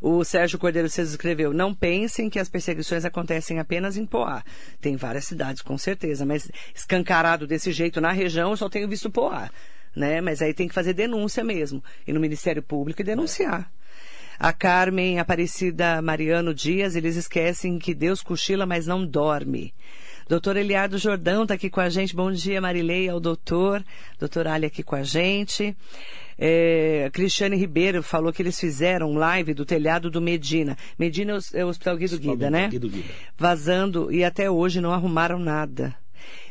[0.00, 4.42] O Sérgio Cordeiro César escreveu: Não pensem que as perseguições acontecem apenas em Poá.
[4.80, 9.10] Tem várias cidades, com certeza, mas escancarado desse jeito na região, eu só tenho visto
[9.10, 9.50] Poá.
[9.94, 10.20] Né?
[10.20, 11.82] Mas aí tem que fazer denúncia mesmo.
[12.06, 13.70] Ir no Ministério Público e denunciar.
[14.38, 19.72] A Carmen Aparecida Mariano Dias, eles esquecem que Deus cochila, mas não dorme.
[20.28, 22.16] Doutor Eliardo Jordão está aqui com a gente.
[22.16, 23.84] Bom dia, Marilei, ao doutor.
[24.18, 25.76] Doutor Ali aqui com a gente.
[26.38, 30.76] É, Cristiane Ribeiro falou que eles fizeram live do telhado do Medina.
[30.98, 32.68] Medina é o, é Hospital Guido Guida, né?
[32.68, 33.08] Guido Guida.
[33.36, 35.94] Vazando e até hoje não arrumaram nada.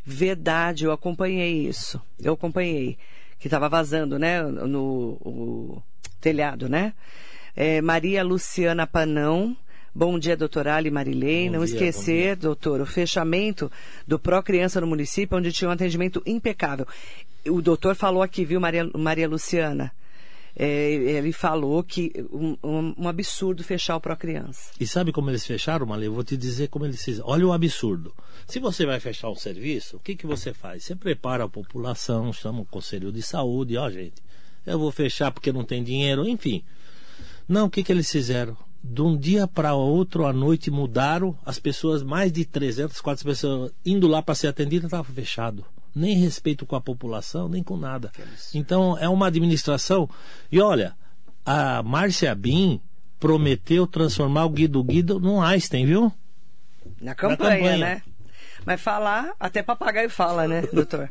[0.06, 2.00] Verdade, eu acompanhei isso.
[2.22, 2.98] Eu acompanhei.
[3.40, 4.42] Que estava vazando, né?
[4.42, 5.82] No
[6.22, 6.94] telhado, né?
[7.56, 9.58] É, Maria Luciana Panão.
[9.96, 11.48] Bom dia, doutor Ali Marilei.
[11.50, 13.72] Bom Não dia, esquecer, doutor, o fechamento
[14.08, 16.88] do Pró Criança no município, onde tinha um atendimento impecável.
[17.48, 19.92] O doutor falou aqui, viu, Maria, Maria Luciana?
[20.56, 24.72] É, ele falou que um, um- um absurdo fechar o Pró Criança.
[24.80, 26.06] E sabe como eles fecharam, Malê?
[26.08, 27.28] Eu vou te dizer como eles fizeram.
[27.28, 28.14] Olha o absurdo.
[28.48, 30.84] Se você vai fechar um serviço, o que, que você faz?
[30.84, 34.22] Você prepara a população, chama o Conselho de Saúde, ó, gente,
[34.66, 36.64] eu vou fechar porque não tem dinheiro, enfim.
[37.48, 38.56] Não, o que, que eles fizeram?
[38.84, 41.38] De um dia para outro, à noite, mudaram.
[41.46, 45.64] As pessoas, mais de 300, 400 pessoas indo lá para ser atendidas, estava fechado.
[45.96, 48.12] Nem respeito com a população, nem com nada.
[48.54, 50.10] Então, é uma administração.
[50.52, 50.96] E olha,
[51.46, 52.82] a Márcia Bin
[53.20, 56.12] prometeu transformar o Guido Guido num Einstein, viu?
[57.00, 57.78] Na campanha, campanha.
[57.78, 58.02] né?
[58.66, 61.10] Mas falar, até papagaio fala, né, doutor?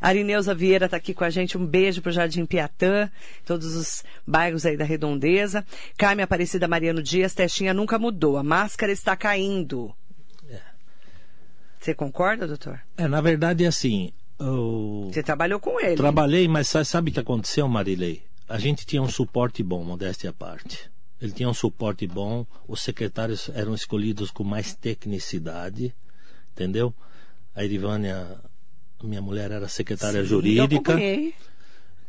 [0.00, 1.56] Arineuza Vieira está aqui com a gente.
[1.56, 3.10] Um beijo pro Jardim Piatã,
[3.44, 5.64] todos os bairros aí da Redondeza.
[5.96, 8.36] Carmen Aparecida Mariano Dias, testinha nunca mudou.
[8.36, 9.94] A máscara está caindo.
[11.80, 12.80] Você concorda, doutor?
[12.96, 14.12] É, na verdade, é assim.
[14.38, 15.96] Eu Você trabalhou com ele.
[15.96, 18.22] trabalhei, mas sa- sabe o que aconteceu, Marilei?
[18.48, 20.90] A gente tinha um suporte bom, modéstia à parte.
[21.20, 25.94] Ele tinha um suporte bom, os secretários eram escolhidos com mais tecnicidade,
[26.56, 26.94] entendeu?
[27.54, 28.26] A Irivânia,
[29.04, 31.34] minha mulher, era secretária Sim, Eu jurídica, acompanhei.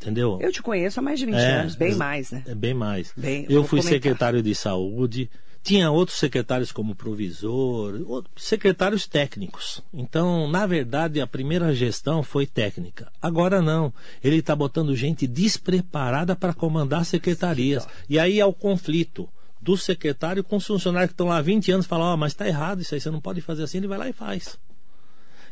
[0.01, 0.39] entendeu?
[0.41, 2.43] Eu te conheço há mais de 20 É, anos, bem mais, né?
[2.47, 3.12] É bem mais.
[3.15, 3.91] Bem, eu fui comentar.
[3.91, 5.29] secretário de saúde,
[5.63, 9.81] tinha outros secretários como provisor, secretários técnicos.
[9.93, 13.12] Então, na verdade, a primeira gestão foi técnica.
[13.21, 13.93] Agora não.
[14.23, 17.86] Ele está botando gente despreparada para comandar secretarias.
[18.07, 19.27] E aí é o conflito
[19.62, 22.48] do secretário com os funcionários que estão lá há 20 anos falam, ó, mas está
[22.48, 24.58] errado isso aí, você não pode fazer assim, ele vai lá e faz.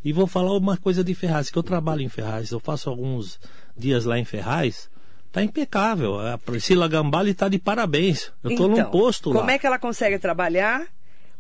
[0.04, 3.40] E vou falar uma coisa de Ferraz, que eu trabalho em Ferraz, eu faço alguns
[3.76, 4.90] dias lá em Ferraz,
[5.32, 6.20] tá impecável.
[6.20, 8.32] A Priscila Gambale está de parabéns.
[8.44, 9.40] Eu estou então, num posto lá.
[9.40, 10.86] Como é que ela consegue trabalhar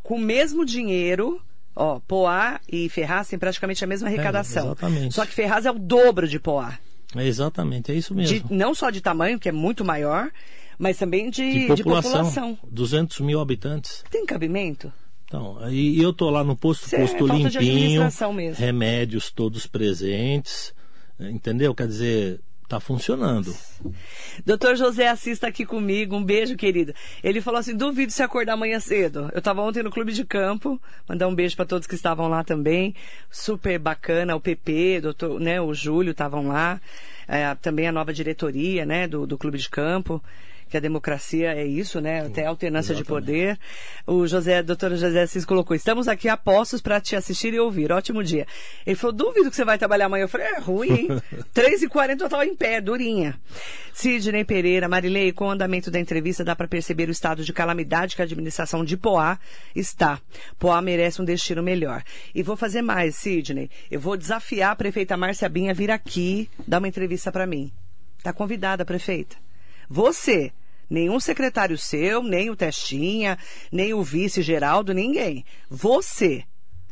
[0.01, 1.39] com o mesmo dinheiro?
[1.75, 4.63] Ó, Poá e Ferraz têm praticamente a mesma arrecadação.
[4.63, 5.13] É, exatamente.
[5.13, 6.77] Só que Ferraz é o dobro de Poá.
[7.15, 8.47] É exatamente, é isso mesmo.
[8.47, 10.29] De- não só de tamanho, que é muito maior,
[10.77, 12.57] mas também de, de, de população, população.
[12.69, 14.03] 200 mil habitantes.
[14.09, 14.91] Tem cabimento?
[15.25, 18.07] Então, e eu tô lá no posto, Isso é posto de limpinho,
[18.53, 20.73] remédios todos presentes,
[21.19, 21.73] entendeu?
[21.73, 23.53] Quer dizer, tá funcionando.
[24.45, 26.93] Doutor José Assis está aqui comigo, um beijo, querido.
[27.23, 29.29] Ele falou assim: duvido se acordar amanhã cedo.
[29.33, 32.43] Eu estava ontem no clube de campo, mandar um beijo para todos que estavam lá
[32.43, 32.93] também.
[33.29, 36.79] Super bacana, o PP, doutor, né, o Júlio estavam lá,
[37.27, 40.21] É, também a nova diretoria, né, do, do clube de campo.
[40.69, 42.25] Que a democracia é isso, né?
[42.25, 43.03] Até alternância Exatamente.
[43.03, 43.59] de poder.
[44.05, 47.91] O José, doutor José Assis colocou, estamos aqui a postos para te assistir e ouvir.
[47.91, 48.45] Ótimo dia.
[48.85, 50.23] Ele falou, duvido que você vai trabalhar amanhã.
[50.23, 51.07] Eu falei, é ruim, hein?
[51.53, 53.39] 3h40 eu estava em pé, durinha.
[53.93, 58.15] Sidney Pereira, Marilei, com o andamento da entrevista dá para perceber o estado de calamidade
[58.15, 59.39] que a administração de Poá
[59.73, 60.19] está.
[60.59, 62.03] Poá merece um destino melhor.
[62.33, 63.69] E vou fazer mais, Sidney.
[63.89, 67.71] Eu vou desafiar a prefeita Márcia Binha a vir aqui dar uma entrevista para mim.
[68.17, 69.37] Está convidada, prefeita.
[69.89, 70.51] Você,
[70.89, 73.37] nenhum secretário seu, nem o Testinha,
[73.71, 75.45] nem o vice Geraldo, ninguém.
[75.69, 76.43] Você.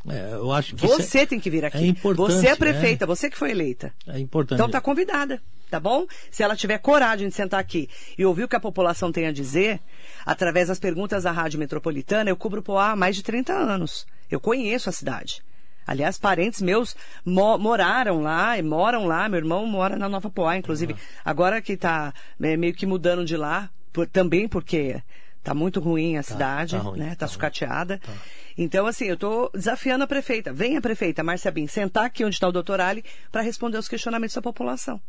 [0.09, 1.77] É, eu acho que você é, tem que vir aqui.
[1.77, 3.07] É importante, você é prefeita, é.
[3.07, 3.93] você que foi eleita.
[4.07, 4.57] É importante.
[4.57, 6.05] Então está convidada, tá bom?
[6.29, 9.31] Se ela tiver coragem de sentar aqui e ouvir o que a população tem a
[9.31, 9.79] dizer,
[10.25, 14.05] através das perguntas da Rádio Metropolitana, eu cubro Poá há mais de 30 anos.
[14.29, 15.41] Eu conheço a cidade.
[15.85, 19.27] Aliás, parentes meus mo moraram lá e moram lá.
[19.27, 20.93] Meu irmão mora na Nova Poá, inclusive.
[20.93, 20.99] Uhum.
[21.23, 25.01] Agora que está é, meio que mudando de lá, por, também porque
[25.37, 27.09] está muito ruim a tá, cidade, tá ruim, né?
[27.09, 27.99] Tá, tá sucateada.
[27.99, 28.13] Tá.
[28.57, 30.53] Então, assim, eu estou desafiando a prefeita.
[30.53, 34.35] Venha, prefeita Márcia Bin, sentar aqui onde está o doutor Ali para responder os questionamentos
[34.35, 35.01] da população.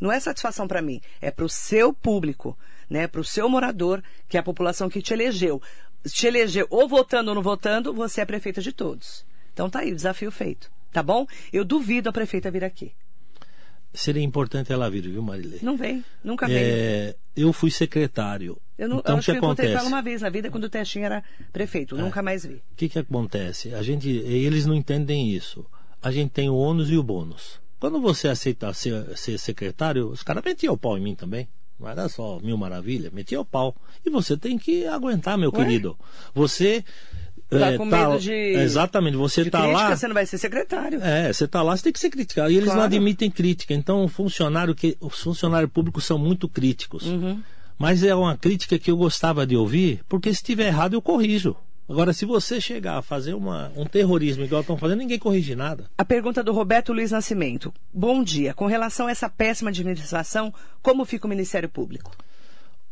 [0.00, 2.56] Não é satisfação para mim, é para o seu público,
[2.88, 3.06] né?
[3.06, 5.60] Para o seu morador, que é a população que te elegeu.
[6.06, 9.26] Te elegeu ou votando ou não votando, você é prefeita de todos.
[9.54, 10.70] Então tá aí, o desafio feito.
[10.92, 11.26] Tá bom?
[11.52, 12.92] Eu duvido a prefeita vir aqui.
[13.92, 15.60] Seria importante ela vir, viu, Marilei?
[15.62, 16.58] Não vem, nunca veio.
[16.58, 18.60] É, eu fui secretário.
[18.76, 19.72] Eu, não, então, eu acho que, que acontece?
[19.72, 21.98] ela uma vez na vida quando o Testinho era prefeito, é.
[21.98, 22.56] nunca mais vi.
[22.56, 23.72] O que, que acontece?
[23.72, 25.64] A gente, eles não entendem isso.
[26.02, 27.60] A gente tem o ônus e o bônus.
[27.78, 31.46] Quando você aceita ser, ser secretário, os caras metiam o pau em mim também.
[31.78, 33.76] Não era só mil maravilha, metia o pau.
[34.04, 35.64] E você tem que aguentar, meu Ué?
[35.64, 35.96] querido.
[36.34, 36.84] Você
[37.60, 38.32] Tá é, com tá, medo de.
[38.32, 39.94] Exatamente, você está lá.
[39.94, 41.02] Você não vai ser secretário.
[41.02, 42.50] É, você está lá, você tem que ser criticado.
[42.50, 42.80] E eles claro.
[42.80, 43.74] não admitem crítica.
[43.74, 47.06] Então, o funcionário que, os funcionários públicos são muito críticos.
[47.06, 47.40] Uhum.
[47.78, 51.56] Mas é uma crítica que eu gostava de ouvir, porque se estiver errado, eu corrijo.
[51.88, 55.84] Agora, se você chegar a fazer uma, um terrorismo igual estão fazendo, ninguém corrige nada.
[55.98, 57.74] A pergunta do Roberto Luiz Nascimento.
[57.92, 58.54] Bom dia.
[58.54, 62.10] Com relação a essa péssima administração, como fica o Ministério Público?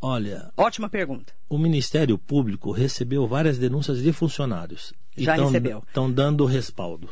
[0.02, 0.52] Olha.
[0.56, 1.32] Ótima pergunta.
[1.48, 4.92] O Ministério Público recebeu várias denúncias de funcionários.
[5.16, 5.84] Já tão, recebeu.
[5.86, 7.08] Estão dando respaldo.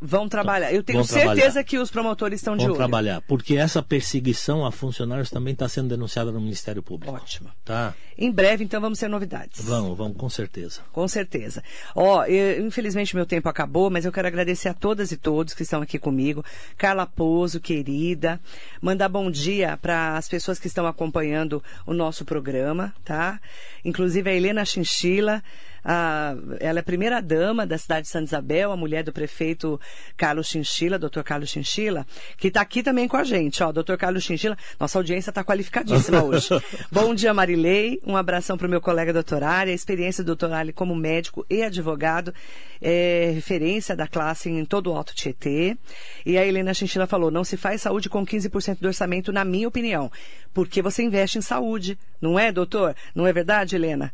[0.00, 0.72] Vão trabalhar.
[0.72, 1.64] Eu tenho certeza trabalhar.
[1.64, 2.76] que os promotores estão de Vão olho.
[2.78, 7.14] trabalhar, porque essa perseguição a funcionários também está sendo denunciada no Ministério Público.
[7.14, 7.50] Ótimo.
[7.64, 7.94] Tá?
[8.16, 9.64] Em breve, então, vamos ter novidades.
[9.64, 10.82] Vamos, vamos, com certeza.
[10.92, 11.62] Com certeza.
[11.94, 15.62] Ó, eu, infelizmente meu tempo acabou, mas eu quero agradecer a todas e todos que
[15.62, 16.44] estão aqui comigo.
[16.76, 18.40] Carla Pozo, querida.
[18.80, 23.40] Mandar bom dia para as pessoas que estão acompanhando o nosso programa, tá?
[23.84, 25.42] Inclusive a Helena Chinchila.
[25.84, 29.80] A, ela é primeira dama da cidade de Santa Isabel, a mulher do prefeito
[30.16, 32.06] Carlos Chinchila, doutor Carlos Chinchila,
[32.36, 34.56] que está aqui também com a gente, ó, doutor Carlos Chinchila.
[34.78, 36.48] Nossa audiência está qualificadíssima hoje.
[36.90, 38.00] Bom dia, Marilei.
[38.06, 39.70] Um abração para o meu colega doutor Ali.
[39.70, 42.32] A experiência do doutor Ali como médico e advogado
[42.80, 45.76] é referência da classe em todo o Alto Tietê.
[46.24, 49.68] E a Helena Chinchila falou, não se faz saúde com 15% do orçamento, na minha
[49.68, 50.10] opinião,
[50.52, 52.94] porque você investe em saúde, não é, doutor?
[53.14, 54.12] Não é verdade, Helena?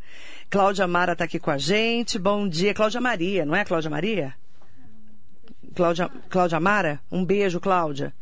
[0.51, 2.19] Cláudia Mara está aqui com a gente.
[2.19, 4.35] Bom dia, Cláudia Maria, não é Cláudia Maria?
[5.75, 7.01] Cláudia, Cláudia Mara?
[7.11, 8.15] Um beijo, Cláudia.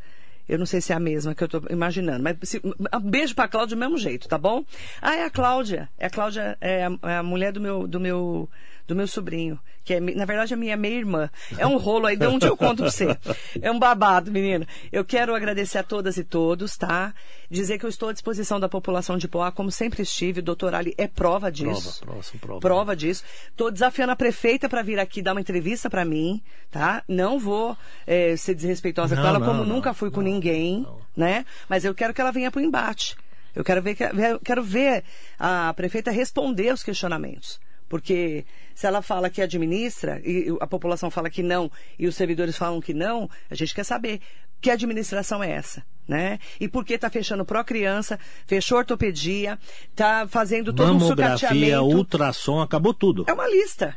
[0.49, 3.35] Eu não sei se é a mesma que eu estou imaginando, mas se, um beijo
[3.35, 4.65] para a Cláudia do mesmo jeito, tá bom?
[5.01, 5.89] Ah, é a Cláudia.
[5.99, 8.49] É a Cláudia, é a, é a mulher do meu, do meu
[8.87, 11.31] do meu sobrinho, que é, na verdade, a minha meia-irmã.
[11.57, 13.17] É um rolo aí, de onde eu conto pra você.
[13.61, 14.67] É um babado, menina.
[14.91, 17.15] Eu quero agradecer a todas e todos, tá?
[17.51, 20.41] Dizer que eu estou à disposição da população de Poá, como sempre estive.
[20.41, 22.01] O doutor Ali é prova disso.
[22.01, 22.61] Prova, próximo, prova.
[22.61, 23.25] Prova disso.
[23.49, 27.03] Estou desafiando a prefeita para vir aqui dar uma entrevista para mim, tá?
[27.09, 27.77] Não vou
[28.07, 31.45] é, ser desrespeitosa não, com ela, não, como não, nunca fui com ninguém, né?
[31.69, 33.17] Mas eu quero que ela venha para o embate.
[33.55, 33.97] Eu quero ver,
[34.43, 35.05] quero ver
[35.39, 37.61] a prefeita responder aos questionamentos.
[37.93, 42.57] Porque se ela fala que administra e a população fala que não e os servidores
[42.57, 44.19] falam que não, a gente quer saber
[44.63, 45.85] que administração é essa.
[46.09, 46.39] Né?
[46.59, 49.59] E por que está fechando pró-criança, fechou ortopedia,
[49.91, 51.97] está fazendo todo Mamografia, um sucateamento.
[51.99, 53.27] ultrassom, acabou tudo.
[53.29, 53.95] É uma lista.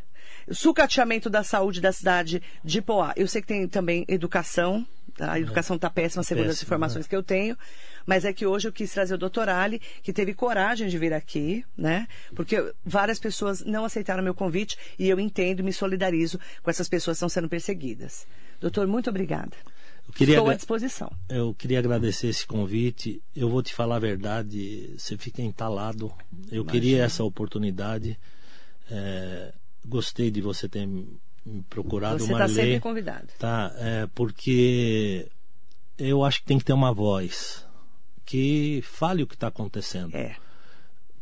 [0.52, 3.14] Sucateamento da saúde da cidade de Poá.
[3.16, 4.86] Eu sei que tem também educação,
[5.18, 7.10] a educação está péssima, segundo Péssimo, as informações né?
[7.10, 7.58] que eu tenho.
[8.06, 11.14] Mas é que hoje eu quis trazer o doutor Ali, que teve coragem de vir
[11.14, 12.08] aqui, né?
[12.36, 16.88] Porque várias pessoas não aceitaram meu convite e eu entendo e me solidarizo com essas
[16.88, 18.28] pessoas que estão sendo perseguidas.
[18.60, 19.56] Doutor, muito obrigada.
[20.20, 21.12] Estou à disposição.
[21.28, 23.22] Eu queria agradecer esse convite.
[23.36, 26.14] Eu vou te falar a verdade, você fica entalado.
[26.51, 26.72] Eu Imagina.
[26.72, 28.18] queria essa oportunidade.
[28.89, 29.51] É,
[29.86, 31.20] gostei de você ter me
[31.70, 33.28] procurado, Você está sempre convidado.
[33.39, 35.28] Tá, é, porque
[35.97, 37.64] eu acho que tem que ter uma voz
[38.26, 40.16] que fale o que está acontecendo.
[40.16, 40.36] É.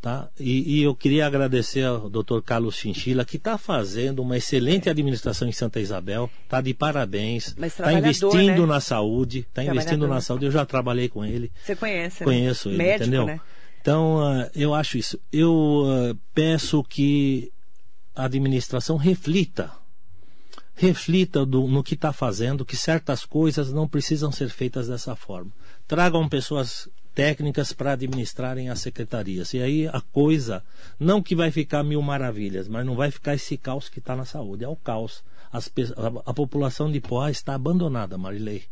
[0.01, 0.29] Tá?
[0.37, 2.41] E, e eu queria agradecer ao Dr.
[2.45, 7.93] Carlos Chinchila, que está fazendo uma excelente administração em Santa Isabel, está de parabéns, está
[7.93, 8.65] investindo né?
[8.65, 10.45] na saúde, está investindo na saúde.
[10.45, 12.25] Eu já trabalhei com ele, Você conhece, né?
[12.25, 13.25] conheço ele, Médico, entendeu?
[13.25, 13.39] né?
[13.81, 15.17] Então, ah, eu acho isso.
[15.31, 17.49] Eu ah, peço que
[18.13, 19.71] a administração reflita,
[20.75, 25.51] reflita do- no que está fazendo, que certas coisas não precisam ser feitas dessa forma.
[25.87, 29.53] Tragam pessoas técnicas para administrarem as secretarias.
[29.53, 30.63] E aí a coisa,
[30.99, 34.25] não que vai ficar mil maravilhas, mas não vai ficar esse caos que está na
[34.25, 34.63] saúde.
[34.63, 35.23] É o caos.
[35.51, 38.63] As a, a população de Poá está abandonada, Marilei.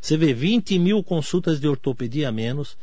[0.00, 2.76] Você vê 20 mil consultas de ortopedia a menos,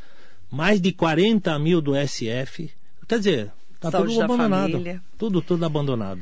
[0.50, 2.72] mais de 40 mil do SF.
[3.08, 4.72] Quer dizer, está tudo abandonado.
[4.72, 5.02] família.
[5.18, 6.22] Tudo, tudo abandonado.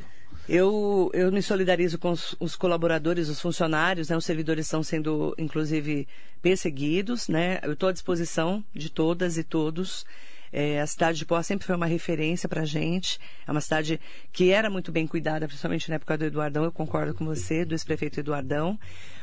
[0.53, 4.17] Eu, eu me solidarizo com os, os colaboradores, os funcionários, né?
[4.17, 6.05] Os servidores estão sendo, inclusive,
[6.41, 7.61] perseguidos, né?
[7.63, 10.05] Eu estou à disposição de todas e todos.
[10.51, 13.17] É, a cidade de Poá sempre foi uma referência para a gente.
[13.47, 13.97] É uma cidade
[14.33, 16.65] que era muito bem cuidada, principalmente na época do Eduardão.
[16.65, 18.77] Eu concordo com você, do ex-prefeito Eduardão,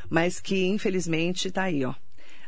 [0.09, 1.93] mas que infelizmente está aí, ó.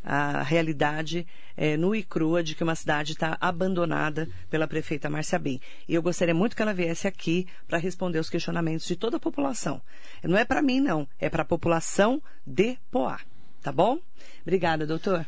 [0.03, 5.37] A realidade é, nua e crua de que uma cidade está abandonada pela prefeita Márcia
[5.37, 5.61] Bem.
[5.87, 9.19] E eu gostaria muito que ela viesse aqui para responder os questionamentos de toda a
[9.19, 9.81] população.
[10.23, 11.07] Não é para mim, não.
[11.19, 13.19] É para a população de Poá.
[13.61, 13.99] Tá bom?
[14.41, 15.25] Obrigada, doutor.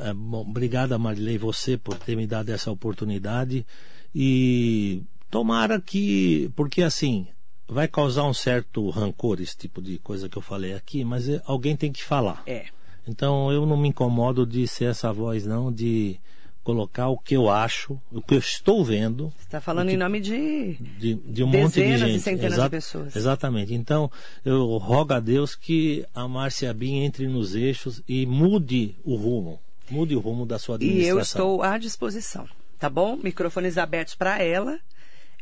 [0.00, 3.66] É, bom, obrigada, Marilei, você por ter me dado essa oportunidade.
[4.14, 6.50] E tomara que.
[6.56, 7.26] Porque assim,
[7.68, 11.42] vai causar um certo rancor esse tipo de coisa que eu falei aqui, mas é,
[11.44, 12.42] alguém tem que falar.
[12.46, 12.66] É.
[13.06, 16.18] Então eu não me incomodo de ser essa voz, não, de
[16.62, 19.30] colocar o que eu acho, o que eu estou vendo.
[19.36, 20.74] Você está falando em nome de.
[20.98, 22.22] De, de um monte de Dezenas e gente.
[22.22, 23.14] centenas de pessoas.
[23.14, 23.74] Exatamente.
[23.74, 24.10] Então,
[24.44, 29.60] eu rogo a Deus que a Márcia Bin entre nos eixos e mude o rumo.
[29.90, 31.16] Mude o rumo da sua E administração.
[31.16, 32.48] eu estou à disposição.
[32.78, 33.18] Tá bom?
[33.22, 34.78] Microfones abertos para ela.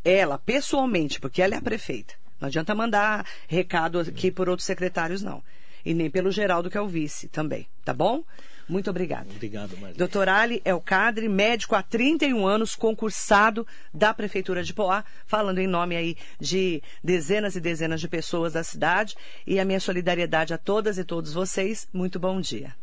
[0.05, 2.15] Ela, pessoalmente, porque ela é a prefeita.
[2.41, 5.41] Não adianta mandar recado aqui por outros secretários, não.
[5.85, 7.67] E nem pelo Geraldo, que é o vice também.
[7.85, 8.25] Tá bom?
[8.69, 9.27] Muito obrigada.
[9.31, 9.97] Obrigado, Marilei.
[9.97, 15.97] Doutor Ali Elcadre, médico há 31 anos, concursado da Prefeitura de Poá, falando em nome
[15.97, 19.17] aí de dezenas e dezenas de pessoas da cidade.
[19.47, 21.89] E a minha solidariedade a todas e todos vocês.
[21.93, 22.75] Muito bom dia.